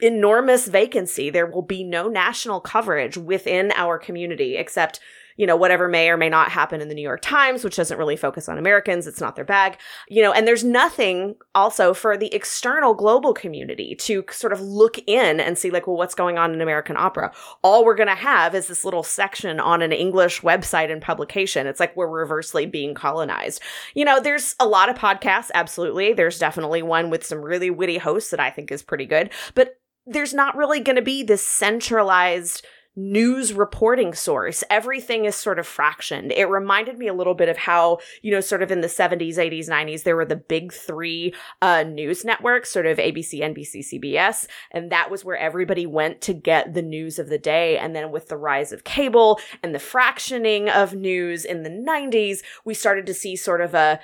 [0.00, 1.30] enormous vacancy.
[1.30, 4.98] There will be no national coverage within our community except
[5.36, 7.98] you know, whatever may or may not happen in the New York Times, which doesn't
[7.98, 9.06] really focus on Americans.
[9.06, 9.78] It's not their bag,
[10.08, 14.98] you know, and there's nothing also for the external global community to sort of look
[15.06, 17.32] in and see, like, well, what's going on in American opera?
[17.62, 21.66] All we're going to have is this little section on an English website and publication.
[21.66, 23.60] It's like we're reversely being colonized.
[23.94, 26.12] You know, there's a lot of podcasts, absolutely.
[26.12, 29.78] There's definitely one with some really witty hosts that I think is pretty good, but
[30.06, 34.62] there's not really going to be this centralized news reporting source.
[34.68, 36.32] Everything is sort of fractioned.
[36.36, 39.36] It reminded me a little bit of how, you know, sort of in the 70s,
[39.36, 44.46] 80s, 90s, there were the big three uh, news networks, sort of ABC, NBC, CBS.
[44.70, 47.78] And that was where everybody went to get the news of the day.
[47.78, 52.40] And then with the rise of cable and the fractioning of news in the 90s,
[52.64, 54.00] we started to see sort of a,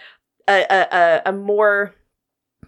[0.48, 1.94] a, a, a more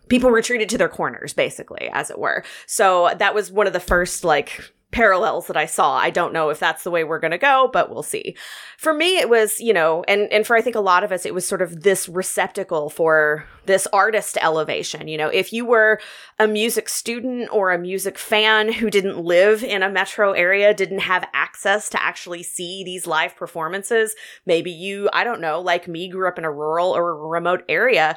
[0.09, 3.79] people retreated to their corners basically as it were so that was one of the
[3.79, 5.97] first like parallels that I saw.
[5.97, 8.35] I don't know if that's the way we're going to go, but we'll see.
[8.77, 11.25] For me, it was, you know, and, and for I think a lot of us,
[11.25, 15.07] it was sort of this receptacle for this artist elevation.
[15.07, 16.01] You know, if you were
[16.39, 21.01] a music student or a music fan who didn't live in a metro area, didn't
[21.01, 24.15] have access to actually see these live performances,
[24.45, 27.65] maybe you, I don't know, like me, grew up in a rural or a remote
[27.69, 28.17] area,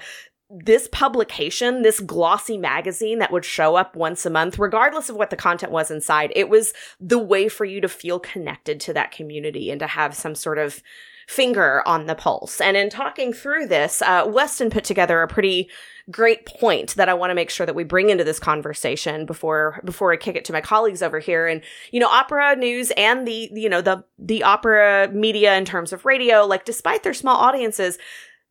[0.53, 5.31] this publication, this glossy magazine that would show up once a month, regardless of what
[5.31, 9.11] the content was inside, it was the way for you to feel connected to that
[9.11, 10.83] community and to have some sort of
[11.27, 12.61] finger on the pulse.
[12.61, 15.69] And in talking through this, uh, Weston put together a pretty
[16.11, 19.81] great point that I want to make sure that we bring into this conversation before
[19.85, 21.47] before I kick it to my colleagues over here.
[21.47, 25.93] And you know, opera news and the you know the the opera media in terms
[25.93, 27.97] of radio, like despite their small audiences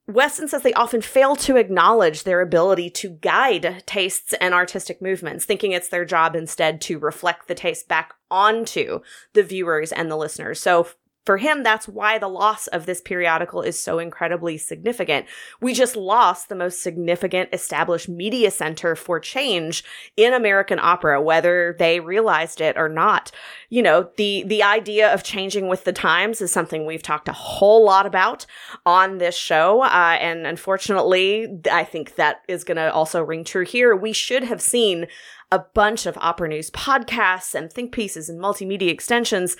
[0.08, 5.44] Weston says they often fail to acknowledge their ability to guide tastes and artistic movements,
[5.44, 9.00] thinking it's their job instead to reflect the taste back onto
[9.32, 10.60] the viewers and the listeners.
[10.60, 10.88] So
[11.24, 15.26] for him, that's why the loss of this periodical is so incredibly significant.
[15.60, 19.84] We just lost the most significant established media center for change
[20.16, 23.30] in American opera, whether they realized it or not.
[23.70, 27.32] You know, the, the idea of changing with the times is something we've talked a
[27.32, 28.44] whole lot about
[28.84, 29.82] on this show.
[29.82, 33.94] Uh, and unfortunately, I think that is going to also ring true here.
[33.94, 35.06] We should have seen
[35.52, 39.54] a bunch of opera news podcasts and think pieces and multimedia extensions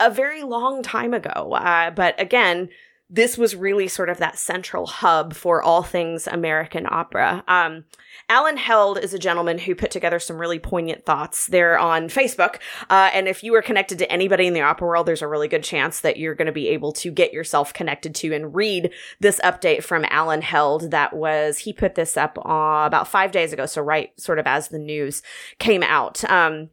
[0.00, 1.52] a very long time ago.
[1.54, 2.68] Uh, but again,
[3.10, 7.42] this was really sort of that central hub for all things American opera.
[7.48, 7.84] Um,
[8.28, 12.56] Alan Held is a gentleman who put together some really poignant thoughts there on Facebook.
[12.90, 15.48] Uh, and if you are connected to anybody in the opera world, there's a really
[15.48, 18.90] good chance that you're going to be able to get yourself connected to and read
[19.20, 20.90] this update from Alan Held.
[20.90, 23.64] That was, he put this up uh, about five days ago.
[23.64, 25.22] So, right sort of as the news
[25.58, 26.22] came out.
[26.30, 26.68] Um,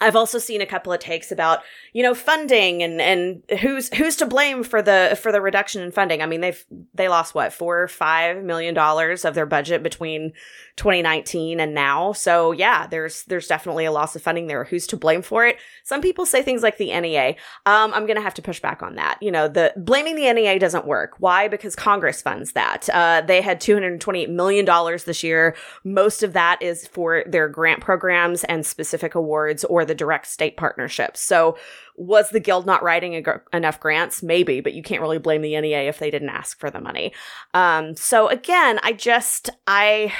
[0.00, 1.60] I've also seen a couple of takes about,
[1.92, 5.90] you know, funding and, and who's, who's to blame for the, for the reduction in
[5.90, 6.20] funding.
[6.20, 10.32] I mean, they've, they lost what, four or five million dollars of their budget between
[10.76, 12.12] 2019 and now.
[12.12, 14.64] So yeah, there's, there's definitely a loss of funding there.
[14.64, 15.56] Who's to blame for it?
[15.84, 17.36] Some people say things like the NEA.
[17.64, 19.18] Um, I'm to have to push back on that.
[19.22, 21.14] You know, the blaming the NEA doesn't work.
[21.18, 21.48] Why?
[21.48, 22.88] Because Congress funds that.
[22.92, 24.66] Uh, they had $228 million
[25.06, 25.56] this year.
[25.84, 30.56] Most of that is for their grant programs and specific awards or the direct state
[30.56, 31.20] partnerships.
[31.20, 31.56] So
[31.96, 34.22] was the guild not writing gr- enough grants?
[34.22, 37.12] Maybe, but you can't really blame the NEA if they didn't ask for the money.
[37.54, 40.12] Um, so again, I just, I,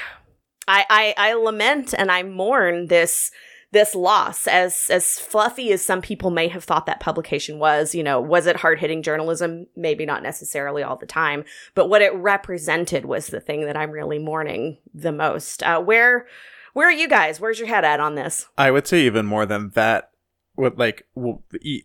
[0.69, 3.31] I, I, I lament and I mourn this
[3.73, 8.03] this loss as as fluffy as some people may have thought that publication was you
[8.03, 11.45] know was it hard-hitting journalism maybe not necessarily all the time
[11.75, 16.27] but what it represented was the thing that i'm really mourning the most uh, where
[16.77, 17.41] where are you guys?
[17.41, 18.49] Where's your head at on this?
[18.59, 20.11] I would say even more than that.
[20.57, 21.83] With like the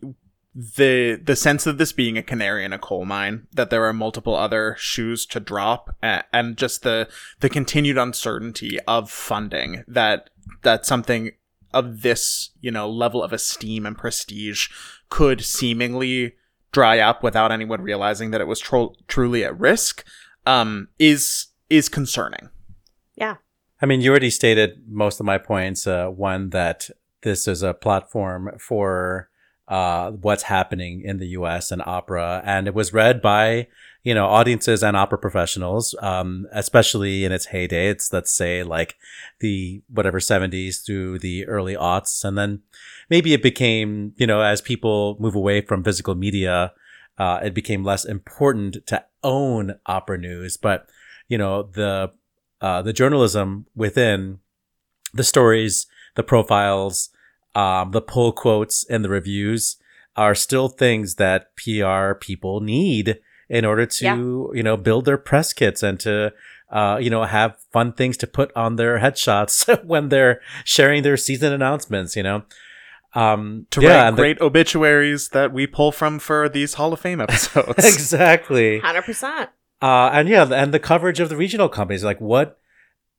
[0.54, 4.36] the sense of this being a canary in a coal mine, that there are multiple
[4.36, 7.08] other shoes to drop, and just the
[7.39, 10.30] the continued uncertainty of funding that
[10.64, 11.32] that something
[11.74, 14.68] of this you know level of esteem and prestige
[15.08, 16.34] could seemingly
[16.74, 20.04] dry up without anyone realizing that it was tro- truly at risk
[20.46, 22.50] um, is is concerning.
[23.16, 23.38] Yeah.
[23.82, 25.88] I mean, you already stated most of my points.
[25.88, 26.89] Uh, one, that
[27.23, 29.29] this is a platform for
[29.67, 31.71] uh, what's happening in the U.S.
[31.71, 33.67] and opera, and it was read by
[34.03, 37.89] you know audiences and opera professionals, um, especially in its heyday.
[37.89, 38.97] It's let's say like
[39.39, 42.61] the whatever 70s through the early aughts, and then
[43.09, 46.73] maybe it became you know as people move away from physical media,
[47.17, 50.88] uh, it became less important to own opera news, but
[51.27, 52.11] you know the
[52.62, 54.39] uh, the journalism within
[55.14, 57.09] the stories, the profiles,
[57.55, 59.78] um, the pull quotes, and the reviews
[60.16, 64.16] are still things that PR people need in order to, yeah.
[64.16, 66.32] you know, build their press kits and to,
[66.70, 71.18] uh, you know, have fun things to put on their headshots when they're sharing their
[71.18, 72.43] season announcements, you know.
[73.14, 77.01] Um, to yeah, write great the- obituaries that we pull from for these Hall of
[77.01, 77.74] Fame episodes.
[77.78, 78.80] exactly.
[78.80, 79.49] 100%.
[79.82, 82.59] Uh, and yeah, and the coverage of the regional companies, like what,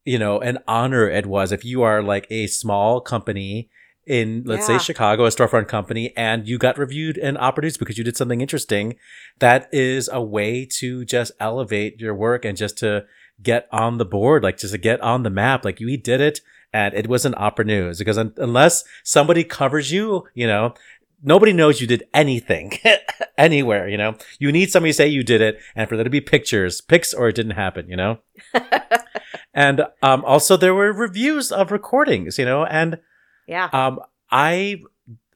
[0.05, 3.69] you know, an honor it was if you are like a small company
[4.07, 4.79] in, let's yeah.
[4.79, 8.17] say Chicago, a storefront company, and you got reviewed in Opera News because you did
[8.17, 8.97] something interesting.
[9.39, 13.07] That is a way to just elevate your work and just to
[13.43, 15.65] get on the board, like just to get on the map.
[15.65, 16.41] Like we did it
[16.73, 20.75] and it was an Opera News because un- unless somebody covers you, you know,
[21.23, 22.73] nobody knows you did anything
[23.39, 24.17] anywhere, you know?
[24.39, 27.15] You need somebody to say you did it and for there to be pictures, pics
[27.15, 28.19] or it didn't happen, you know?
[29.55, 32.99] and um, also there were reviews of recordings, you know, and
[33.47, 33.69] yeah.
[33.73, 34.01] Um
[34.31, 34.83] I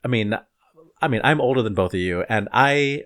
[0.05, 0.39] I mean
[1.01, 3.05] I mean I'm older than both of you and I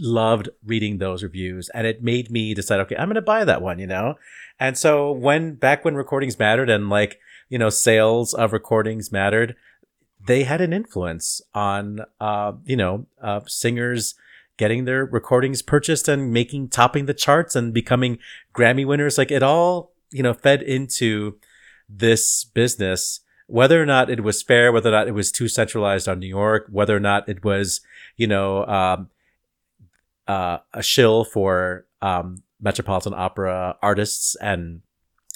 [0.00, 3.62] loved reading those reviews and it made me decide okay, I'm going to buy that
[3.62, 4.14] one, you know?
[4.60, 9.56] And so when back when recordings mattered and like, you know, sales of recordings mattered,
[10.24, 14.14] they had an influence on, uh, you know, uh, singers
[14.56, 18.18] getting their recordings purchased and making topping the charts and becoming
[18.54, 19.16] Grammy winners.
[19.16, 21.38] Like it all, you know, fed into
[21.88, 26.08] this business, whether or not it was fair, whether or not it was too centralized
[26.08, 27.80] on New York, whether or not it was,
[28.16, 29.08] you know, um,
[30.26, 34.82] uh, a shill for um, Metropolitan Opera artists and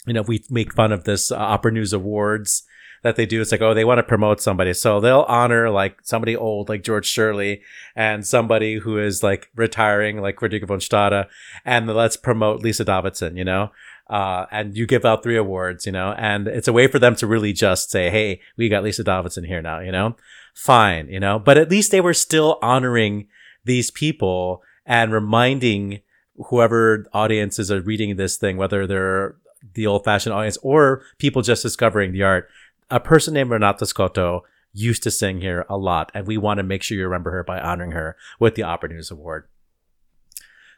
[0.06, 2.64] you know, we make fun of this uh, Opera News Awards
[3.02, 3.40] that they do.
[3.40, 4.72] It's like, oh, they want to promote somebody.
[4.74, 7.62] So they'll honor like somebody old, like George Shirley,
[7.94, 11.26] and somebody who is like retiring, like Frederica von Stade,
[11.64, 13.70] and let's promote Lise Davidsen, you know?
[14.08, 17.16] Uh, and you give out three awards, you know, and it's a way for them
[17.16, 20.16] to really just say, Hey, we got Lise Davidsen here now, you know,
[20.54, 23.28] fine, you know, but at least they were still honoring
[23.64, 26.00] these people and reminding
[26.48, 29.36] whoever audiences are reading this thing, whether they're
[29.74, 32.48] the old fashioned audience or people just discovering the art.
[32.92, 36.62] A person named Renata Scotto used to sing here a lot, and we want to
[36.62, 39.48] make sure you remember her by honoring her with the Opera News Award.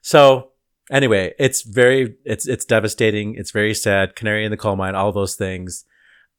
[0.00, 0.52] So
[0.92, 3.34] anyway, it's very it's it's devastating.
[3.34, 4.14] It's very sad.
[4.14, 5.86] Canary in the coal mine, all those things.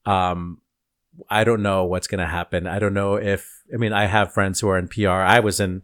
[0.05, 0.61] Um,
[1.29, 2.67] I don't know what's gonna happen.
[2.67, 5.09] I don't know if I mean I have friends who are in PR.
[5.09, 5.81] I was in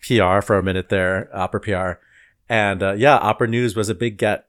[0.00, 2.00] PR for a minute there, opera PR,
[2.48, 4.46] and uh, yeah, opera news was a big get.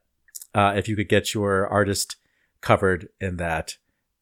[0.54, 2.16] Uh, if you could get your artist
[2.62, 3.76] covered in that,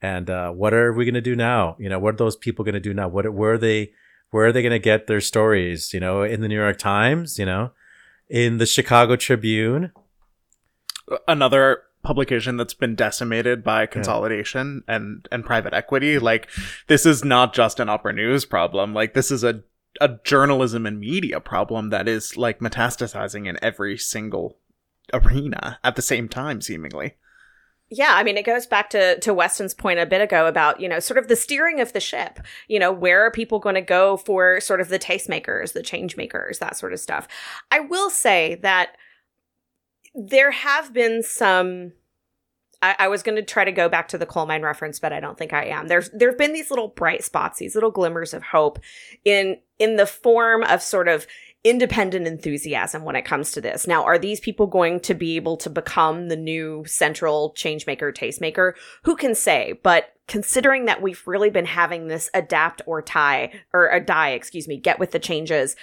[0.04, 1.76] and uh, what are we gonna do now?
[1.78, 3.08] You know, what are those people gonna do now?
[3.08, 3.92] What where are they?
[4.32, 5.94] Where are they gonna get their stories?
[5.94, 7.38] You know, in the New York Times.
[7.38, 7.70] You know,
[8.28, 9.92] in the Chicago Tribune.
[11.26, 14.96] Another publication that's been decimated by consolidation yeah.
[14.96, 16.50] and and private equity like
[16.86, 19.62] this is not just an opera news problem like this is a
[20.02, 24.58] a journalism and media problem that is like metastasizing in every single
[25.14, 27.14] arena at the same time seemingly
[27.90, 30.88] yeah, I mean, it goes back to to Weston's point a bit ago about you
[30.88, 32.40] know sort of the steering of the ship.
[32.68, 36.16] You know, where are people going to go for sort of the tastemakers, the change
[36.16, 37.28] makers, that sort of stuff.
[37.70, 38.96] I will say that
[40.14, 41.92] there have been some.
[42.80, 45.12] I, I was going to try to go back to the coal mine reference, but
[45.12, 45.88] I don't think I am.
[45.88, 48.78] There's there've been these little bright spots, these little glimmers of hope
[49.24, 51.26] in in the form of sort of
[51.64, 53.86] independent enthusiasm when it comes to this.
[53.86, 58.74] Now, are these people going to be able to become the new central changemaker, tastemaker?
[59.04, 59.80] Who can say?
[59.82, 64.68] But considering that we've really been having this adapt or tie or a die, excuse
[64.68, 65.74] me, get with the changes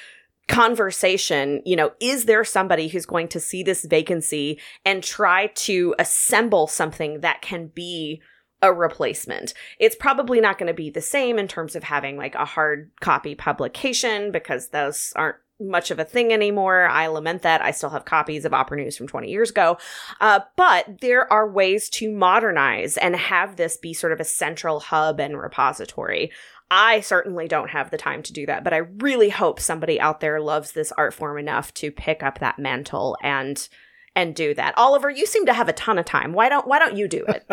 [0.47, 5.95] conversation, you know, is there somebody who's going to see this vacancy and try to
[5.97, 8.21] assemble something that can be
[8.61, 9.53] a replacement.
[9.79, 12.91] It's probably not going to be the same in terms of having like a hard
[12.99, 16.87] copy publication because those aren't much of a thing anymore.
[16.87, 17.61] I lament that.
[17.61, 19.77] I still have copies of Opera News from 20 years ago.
[20.19, 24.79] Uh, but there are ways to modernize and have this be sort of a central
[24.79, 26.31] hub and repository.
[26.71, 30.21] I certainly don't have the time to do that, but I really hope somebody out
[30.21, 33.67] there loves this art form enough to pick up that mantle and
[34.15, 34.77] and do that.
[34.77, 36.33] Oliver, you seem to have a ton of time.
[36.33, 37.45] Why don't why don't you do it?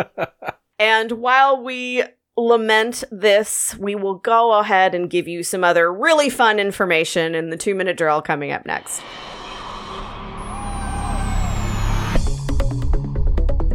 [0.79, 2.05] and while we
[2.39, 7.51] lament this, we will go ahead and give you some other really fun information in
[7.51, 9.03] the two minute drill coming up next.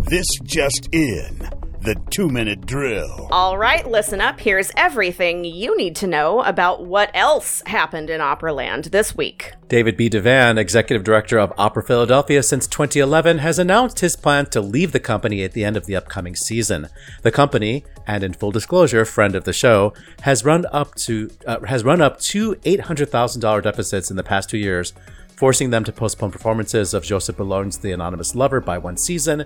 [0.10, 1.50] This just in
[1.84, 3.28] the two minute drill.
[3.32, 4.40] All right, listen up.
[4.40, 9.54] Here's everything you need to know about what else happened in Operaland this week.
[9.68, 10.10] David B.
[10.10, 15.00] Devan, executive director of Opera Philadelphia since 2011, has announced his plan to leave the
[15.00, 16.88] company at the end of the upcoming season.
[17.24, 21.60] The company, and in full disclosure, friend of the show, has run up to uh,
[21.66, 24.94] has run up to $800,000 deficits in the past two years
[25.36, 29.46] forcing them to postpone performances of Joseph Boulogne's The Anonymous Lover by one season,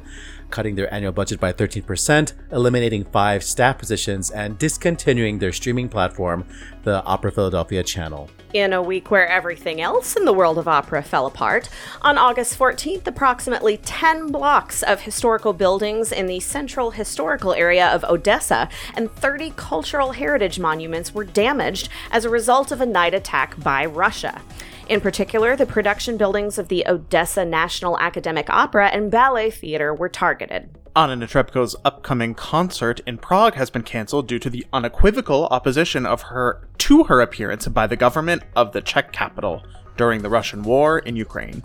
[0.50, 6.46] cutting their annual budget by 13%, eliminating five staff positions, and discontinuing their streaming platform,
[6.84, 8.30] the Opera Philadelphia channel.
[8.54, 11.70] In a week where everything else in the world of opera fell apart,
[12.02, 18.06] on August 14th, approximately 10 blocks of historical buildings in the central historical area of
[18.06, 23.62] Odessa and 30 cultural heritage monuments were damaged as a result of a night attack
[23.62, 24.42] by Russia.
[24.90, 30.08] In particular, the production buildings of the Odessa National Academic Opera and Ballet Theater were
[30.08, 30.70] targeted.
[30.96, 36.22] Anna Netrebko's upcoming concert in Prague has been cancelled due to the unequivocal opposition of
[36.24, 39.62] her to her appearance by the government of the Czech capital
[39.98, 41.64] during the Russian war in Ukraine.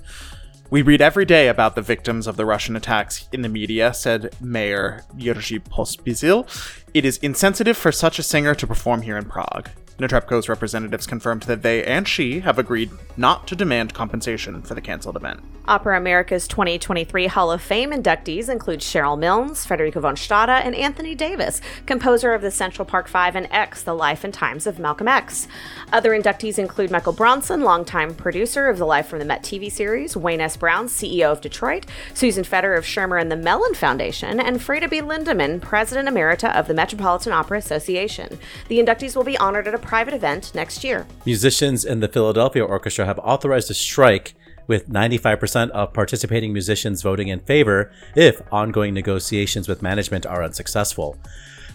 [0.70, 4.34] We read every day about the victims of the Russian attacks in the media, said
[4.40, 6.48] Mayor Jerzy Pospisil.
[6.92, 9.68] It is insensitive for such a singer to perform here in Prague.
[9.99, 14.80] Netrebko's representatives confirmed that they and she have agreed not to demand compensation for the
[14.80, 15.40] canceled event.
[15.68, 21.14] Opera America's 2023 Hall of Fame inductees include Sherrill Milnes, Frederica von Stade, and Anthony
[21.14, 25.06] Davis, composer of the Central Park Five and X, The Life and Times of Malcolm
[25.06, 25.46] X.
[25.92, 30.16] Other inductees include Michael Bronson, longtime producer of the Live from the Met TV series,
[30.16, 30.56] Wayne S.
[30.56, 35.00] Brown, CEO of Detroit, Susan Feder of Schirmer and the Mellon Foundation, and Freda B.
[35.00, 38.36] Lindemann, President Emerita of the Metropolitan Opera Association.
[38.66, 41.06] The inductees will be honored at a private event next year.
[41.24, 44.34] Musicians in the Philadelphia Orchestra have authorized a strike
[44.66, 51.16] with 95% of participating musicians voting in favor if ongoing negotiations with management are unsuccessful.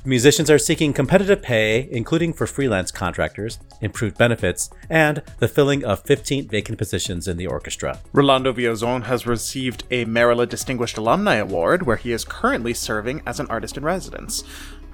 [0.07, 5.99] Musicians are seeking competitive pay, including for freelance contractors, improved benefits, and the filling of
[6.03, 7.99] 15 vacant positions in the orchestra.
[8.13, 13.41] Rolando Villazon has received a Merola Distinguished Alumni Award, where he is currently serving as
[13.41, 14.45] an artist in residence.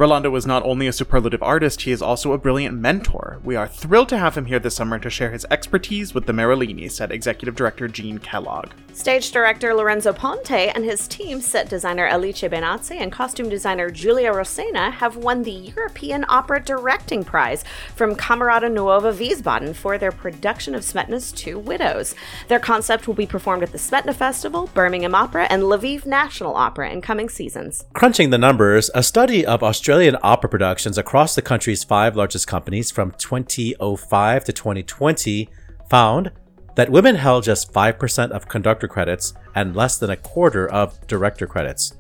[0.04, 3.40] Rolando was not only a superlative artist, he is also a brilliant mentor.
[3.42, 6.34] We are thrilled to have him here this summer to share his expertise with the
[6.34, 8.72] Merolini, said Executive Director Jean Kellogg.
[8.92, 14.32] Stage director Lorenzo Ponte and his team, set designer Alice Benazzi and costume designer Giulia
[14.32, 17.64] Rosena, have won the European Opera Directing Prize
[17.96, 22.14] from Camerata Nuova Wiesbaden for their production of Smetana's Two Widows.
[22.50, 26.92] Their concept will be performed at the Smetana Festival, Birmingham Opera, and Lviv National Opera
[26.92, 27.86] in coming seasons.
[27.94, 29.64] Crunching the numbers, a study of
[29.94, 35.50] Australian opera productions across the country's five largest companies from 2005 to 2020
[35.88, 36.32] found
[36.74, 41.46] that women held just 5% of conductor credits and less than a quarter of director
[41.46, 41.94] credits.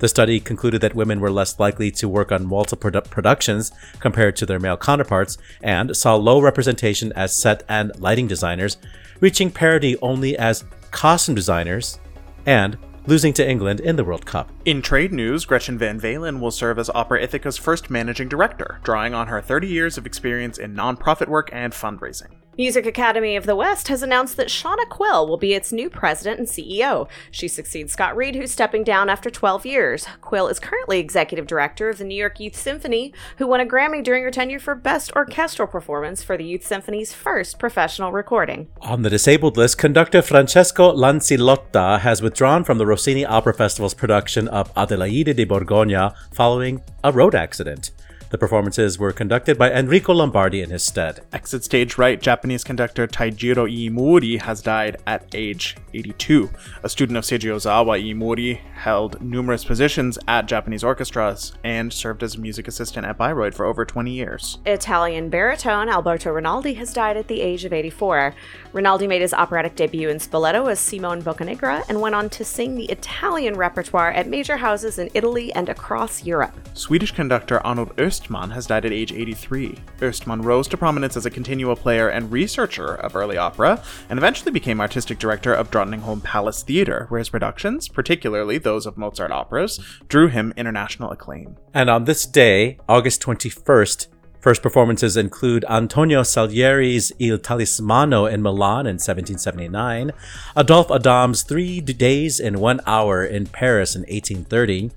[0.00, 4.36] The study concluded that women were less likely to work on multiple produ- productions compared
[4.36, 8.76] to their male counterparts and saw low representation as set and lighting designers,
[9.20, 12.00] reaching parity only as costume designers
[12.44, 12.76] and
[13.06, 14.50] losing to England in the World Cup.
[14.64, 19.14] In trade news, Gretchen Van Valen will serve as Opera Ithaca's first managing director, drawing
[19.14, 22.39] on her 30 years of experience in nonprofit work and fundraising.
[22.58, 26.40] Music Academy of the West has announced that Shauna Quill will be its new president
[26.40, 27.08] and CEO.
[27.30, 30.06] She succeeds Scott Reed, who's stepping down after 12 years.
[30.20, 34.02] Quill is currently executive director of the New York Youth Symphony, who won a Grammy
[34.02, 38.66] during her tenure for Best Orchestral Performance for the Youth Symphony's first professional recording.
[38.80, 44.48] On the disabled list, conductor Francesco Lanzillotta has withdrawn from the Rossini Opera Festival's production
[44.48, 47.92] of Adelaide di Borgogna following a road accident.
[48.30, 51.24] The performances were conducted by Enrico Lombardi in his stead.
[51.32, 56.48] Exit stage right, Japanese conductor Taijiro Iimori has died at age 82.
[56.84, 62.36] A student of Seiji Ozawa, Iimori held numerous positions at Japanese orchestras and served as
[62.36, 64.58] a music assistant at Bayreuth for over 20 years.
[64.64, 68.32] Italian baritone Alberto Rinaldi has died at the age of 84.
[68.72, 72.76] Rinaldi made his operatic debut in Spoleto as Simone Boccanegra and went on to sing
[72.76, 76.54] the Italian repertoire at major houses in Italy and across Europe.
[76.74, 79.74] Swedish conductor Arnold Östman has died at age 83.
[79.98, 84.50] Östman rose to prominence as a continuo player and researcher of early opera, and eventually
[84.50, 89.80] became artistic director of Drottningholm Palace Theatre, where his productions, particularly those of Mozart operas,
[90.08, 91.56] drew him international acclaim.
[91.72, 94.08] And on this day, August 21st,
[94.40, 100.12] first performances include Antonio Salieri's Il Talismano in Milan in 1779,
[100.56, 104.90] Adolphe Adam's Three Days in One Hour in Paris in 1830,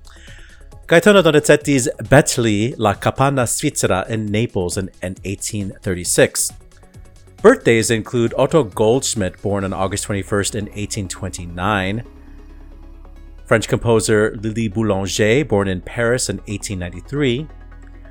[0.86, 6.52] Gaetano Donizetti's Betly La Capanna Svizzera in Naples in, in 1836.
[7.40, 12.02] Birthdays include Otto Goldschmidt, born on August 21st in 1829,
[13.46, 17.48] French composer Lili Boulanger, born in Paris in 1893,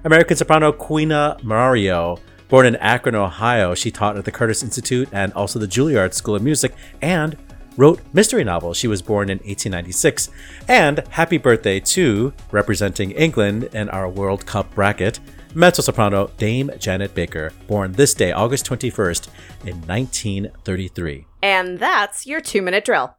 [0.03, 2.17] American soprano Queena Mario,
[2.49, 3.75] born in Akron, Ohio.
[3.75, 7.37] She taught at the Curtis Institute and also the Juilliard School of Music and
[7.77, 8.77] wrote mystery novels.
[8.77, 10.29] She was born in 1896.
[10.67, 15.19] And happy birthday to, representing England in our World Cup bracket,
[15.55, 19.27] mezzo soprano Dame Janet Baker, born this day, August 21st,
[19.65, 21.25] in 1933.
[21.41, 23.15] And that's your two minute drill.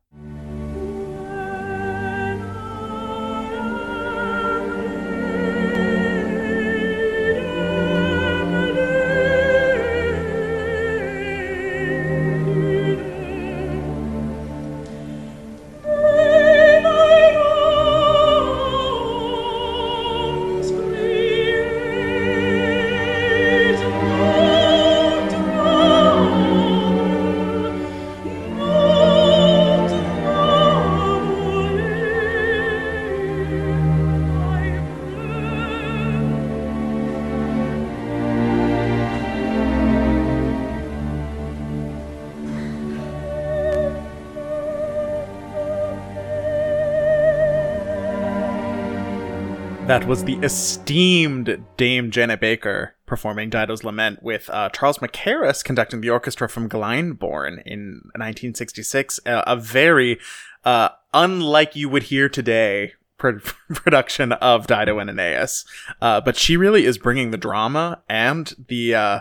[49.95, 56.01] That was the esteemed Dame Janet Baker performing Dido's Lament with uh, Charles Mackerras conducting
[56.01, 59.21] the orchestra from Glyndebourne in 1966.
[59.25, 60.19] Uh, a very
[60.65, 63.39] uh, unlike you would hear today pro-
[63.73, 65.65] production of Dido and Aeneas.
[66.03, 69.21] Uh, but she really is bringing the drama and the uh,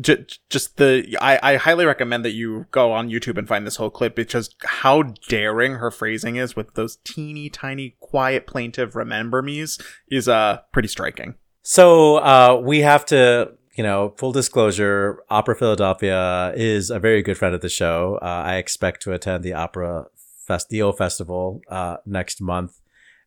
[0.00, 3.90] just the I, I highly recommend that you go on YouTube and find this whole
[3.90, 9.78] clip because how daring her phrasing is with those teeny tiny quiet plaintive remember me's
[10.10, 11.36] is uh pretty striking.
[11.68, 17.36] So uh, we have to, you know, full disclosure, Opera Philadelphia is a very good
[17.36, 18.20] friend of the show.
[18.22, 20.06] Uh, I expect to attend the Opera
[20.46, 22.80] Fest, the O Festival uh, next month.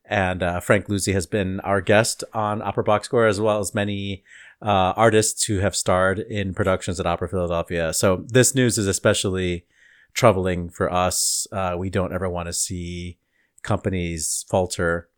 [0.05, 3.75] And uh, Frank Luzzi has been our guest on Opera Box Score, as well as
[3.75, 4.23] many
[4.61, 7.93] uh, artists who have starred in productions at Opera Philadelphia.
[7.93, 9.65] So this news is especially
[10.13, 11.47] troubling for us.
[11.51, 13.19] Uh, we don't ever want to see
[13.63, 15.09] companies falter.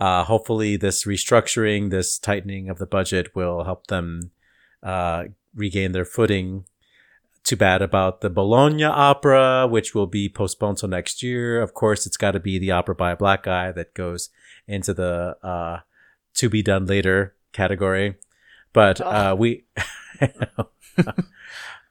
[0.00, 4.30] uh, hopefully, this restructuring, this tightening of the budget will help them
[4.82, 5.24] uh,
[5.54, 6.64] regain their footing.
[7.44, 11.60] Too bad about the Boulogne opera, which will be postponed till next year.
[11.60, 14.30] Of course, it's got to be the opera by a black guy that goes
[14.66, 15.80] into the uh,
[16.34, 18.16] to be done later category.
[18.72, 19.64] But uh, we,
[20.20, 20.64] uh,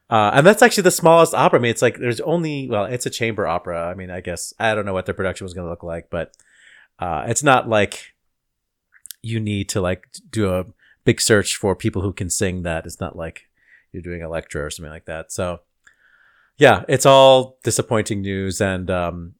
[0.09, 1.59] and that's actually the smallest opera.
[1.59, 3.89] I mean, it's like there's only well, it's a chamber opera.
[3.89, 6.09] I mean, I guess I don't know what their production was going to look like,
[6.09, 6.35] but
[6.99, 8.13] uh, it's not like
[9.21, 10.65] you need to like do a
[11.03, 12.85] big search for people who can sing that.
[12.85, 13.49] It's not like
[13.91, 15.31] you're doing a lecture or something like that.
[15.31, 15.61] So
[16.57, 19.35] yeah, it's all disappointing news, and um,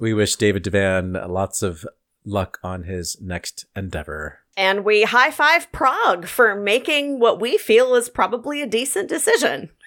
[0.00, 1.86] we wish David Devan lots of
[2.24, 4.40] luck on his next endeavor.
[4.56, 9.70] And we high five Prague for making what we feel is probably a decent decision.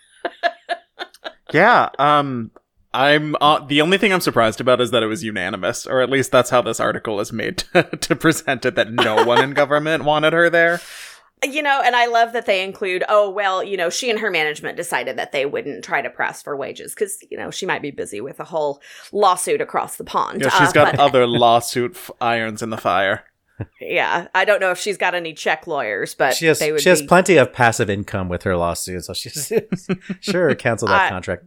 [1.51, 2.51] Yeah, um
[2.93, 6.09] I'm uh, the only thing I'm surprised about is that it was unanimous, or at
[6.09, 9.51] least that's how this article is made to, to present it that no one in
[9.53, 10.79] government wanted her there.
[11.43, 14.29] You know, and I love that they include, oh, well, you know, she and her
[14.29, 17.81] management decided that they wouldn't try to press for wages because, you know, she might
[17.81, 18.81] be busy with a whole
[19.13, 20.41] lawsuit across the pond.
[20.41, 23.23] Yeah, she's Uh, got but- other lawsuit f- irons in the fire.
[23.81, 26.81] Yeah, I don't know if she's got any Czech lawyers, but she has they would
[26.81, 29.51] she has be- plenty of passive income with her lawsuit, so she's
[30.21, 31.45] sure cancel that I- contract.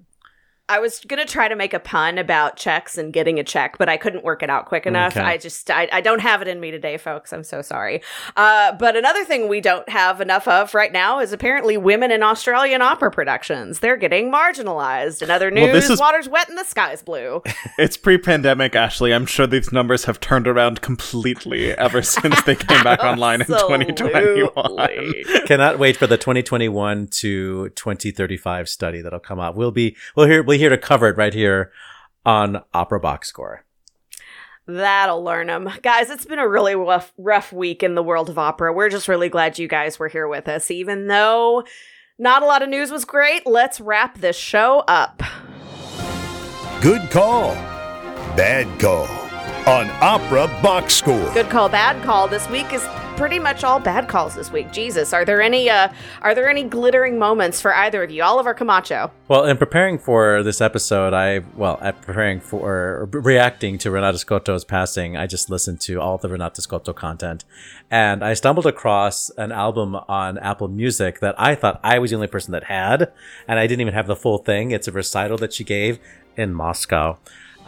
[0.69, 3.89] I was gonna try to make a pun about checks and getting a check, but
[3.89, 5.17] I couldn't work it out quick enough.
[5.17, 5.27] Okay.
[5.27, 7.33] I just I, I don't have it in me today, folks.
[7.33, 8.01] I'm so sorry.
[8.37, 12.23] Uh, but another thing we don't have enough of right now is apparently women in
[12.23, 13.81] Australian opera productions.
[13.81, 15.21] They're getting marginalized.
[15.21, 17.43] In other news, Well, this is- water's wet and the sky's blue.
[17.79, 19.13] It's pre-pandemic, Ashley.
[19.15, 23.47] I'm sure these numbers have turned around completely ever since they came back online in
[23.47, 24.51] 2021.
[24.55, 25.25] Absolutely.
[25.47, 29.57] Cannot wait for the 2021 to 2035 study that'll come out.
[29.57, 31.73] We'll be we'll hear we're here to cover it right here
[32.25, 33.65] on Opera Box Score.
[34.65, 35.69] That'll learn them.
[35.83, 38.73] Guys, it's been a really rough, rough week in the world of opera.
[38.73, 40.71] We're just really glad you guys were here with us.
[40.71, 41.65] Even though
[42.17, 45.21] not a lot of news was great, let's wrap this show up.
[46.81, 47.55] Good call.
[48.37, 49.09] Bad call.
[49.67, 51.35] On Opera Box Score.
[51.35, 52.29] Good call, bad call.
[52.29, 52.85] This week is
[53.23, 54.73] pretty much all bad calls this week.
[54.73, 55.87] Jesus, are there any uh
[56.23, 58.21] are there any glittering moments for either of you?
[58.21, 59.13] Oliver Camacho.
[59.29, 64.65] Well, in preparing for this episode, I well, at preparing for reacting to Renata Scotto's
[64.65, 67.45] passing, I just listened to all the Renata Scotto content,
[67.93, 72.17] and I stumbled across an album on Apple Music that I thought I was the
[72.17, 73.13] only person that had,
[73.47, 74.73] and I didn't even have the full thing.
[74.73, 76.01] It's a recital that she gave
[76.37, 77.19] in Moscow.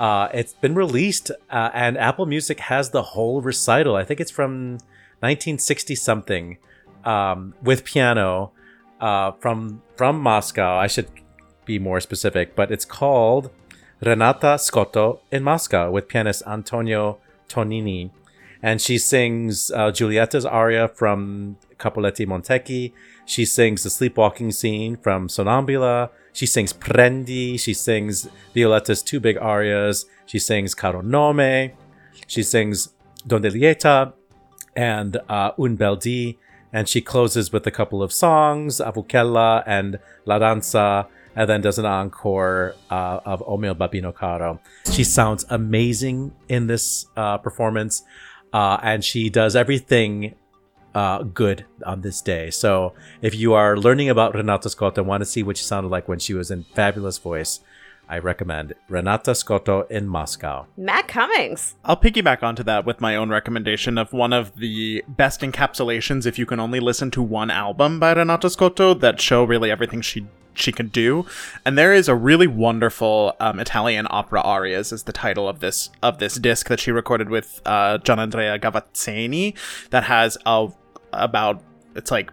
[0.01, 3.95] Uh, it's been released, uh, and Apple Music has the whole recital.
[3.95, 4.79] I think it's from
[5.25, 6.59] 1960 something,
[7.05, 8.53] um, with piano,
[9.01, 10.77] uh, from from Moscow.
[10.77, 11.09] I should
[11.65, 13.51] be more specific, but it's called
[14.01, 17.19] Renata Scotto in Moscow with pianist Antonio
[17.49, 18.11] Tonini.
[18.63, 22.93] And she sings uh, Giulietta's aria from Capuleti Montecchi.
[23.27, 26.11] She sings the sleepwalking scene from Sonnambula.
[26.33, 27.61] She sings Prendi.
[27.61, 30.07] She sings Violetta's two big arias.
[30.27, 31.73] She sings Caro Nome.
[32.27, 32.89] She sings
[33.27, 34.15] Donde Lieta
[34.77, 36.39] and uh, Un Bel Di.
[36.73, 41.07] And she closes with a couple of songs, A Vucchella and La Danza,
[41.37, 44.61] and then does an encore uh, of O mio babbino caro.
[44.91, 48.03] She sounds amazing in this uh, performance,
[48.53, 50.35] uh, and she does everything
[50.95, 52.51] uh, good on this day.
[52.51, 55.89] So if you are learning about Renata Scotto and want to see what she sounded
[55.91, 57.61] like when she was in fabulous voice,
[58.09, 60.67] I recommend Renata Scotto in Moscow.
[60.77, 61.75] Matt Cummings.
[61.85, 66.39] I'll piggyback onto that with my own recommendation of one of the best encapsulations if
[66.39, 70.27] you can only listen to one album by Renata Scotto that show really everything she
[70.57, 71.27] she can do.
[71.65, 75.91] And there is a really wonderful um, Italian opera arias is the title of this
[76.03, 79.57] of this disc that she recorded with uh, Gian Andrea Gavazzeni
[79.91, 80.69] that has a
[81.13, 81.63] about
[81.95, 82.31] it's like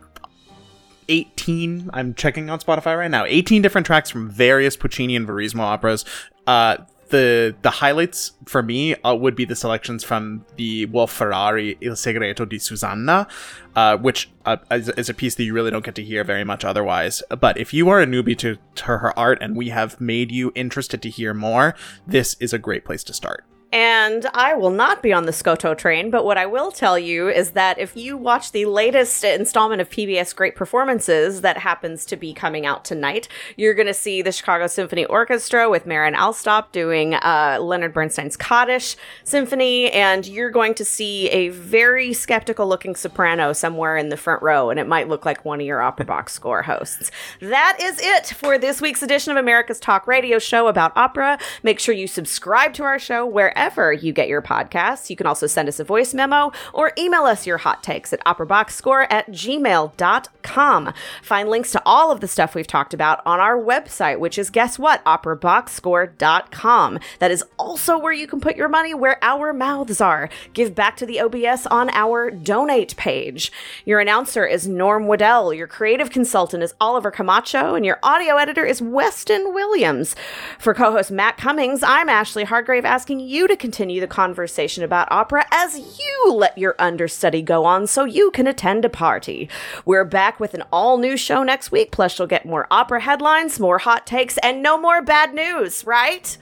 [1.11, 5.59] 18 i'm checking on spotify right now 18 different tracks from various puccini and verismo
[5.59, 6.05] operas
[6.47, 6.77] uh
[7.11, 11.95] the the highlights for me uh, would be the selections from the Wolf Ferrari Il
[11.95, 13.27] Segreto di Susanna,
[13.75, 16.43] uh, which uh, is, is a piece that you really don't get to hear very
[16.43, 17.21] much otherwise.
[17.29, 20.51] But if you are a newbie to, to her art and we have made you
[20.55, 21.75] interested to hear more,
[22.07, 23.45] this is a great place to start.
[23.71, 27.29] And I will not be on the Scotto train, but what I will tell you
[27.29, 32.17] is that if you watch the latest installment of PBS Great Performances that happens to
[32.17, 36.73] be coming out tonight, you're going to see the Chicago Symphony Orchestra with Marin Alsop
[36.73, 42.93] doing uh, Leonard Bernstein's Kaddish Symphony, and you're going to see a very skeptical looking
[42.93, 46.05] soprano somewhere in the front row, and it might look like one of your Opera
[46.05, 47.09] Box score hosts.
[47.39, 51.39] That is it for this week's edition of America's Talk Radio Show about opera.
[51.63, 55.11] Make sure you subscribe to our show wherever wherever you get your podcasts.
[55.11, 58.23] You can also send us a voice memo or email us your hot takes at
[58.25, 60.93] operaboxscore at gmail.com.
[61.21, 64.49] Find links to all of the stuff we've talked about on our website, which is
[64.49, 65.05] guess what?
[65.05, 66.99] operaboxscore.com.
[67.19, 70.27] That is also where you can put your money where our mouths are.
[70.53, 73.51] Give back to the OBS on our donate page.
[73.85, 75.53] Your announcer is Norm Waddell.
[75.53, 80.15] Your creative consultant is Oliver Camacho, and your audio editor is Weston Williams.
[80.57, 85.11] For co host Matt Cummings, I'm Ashley Hargrave asking you to continue the conversation about
[85.11, 89.49] opera as you let your understudy go on so you can attend a party.
[89.85, 93.59] We're back with an all new show next week, plus, you'll get more opera headlines,
[93.59, 96.37] more hot takes, and no more bad news, right?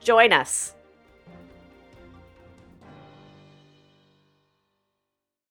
[0.00, 0.74] Join us.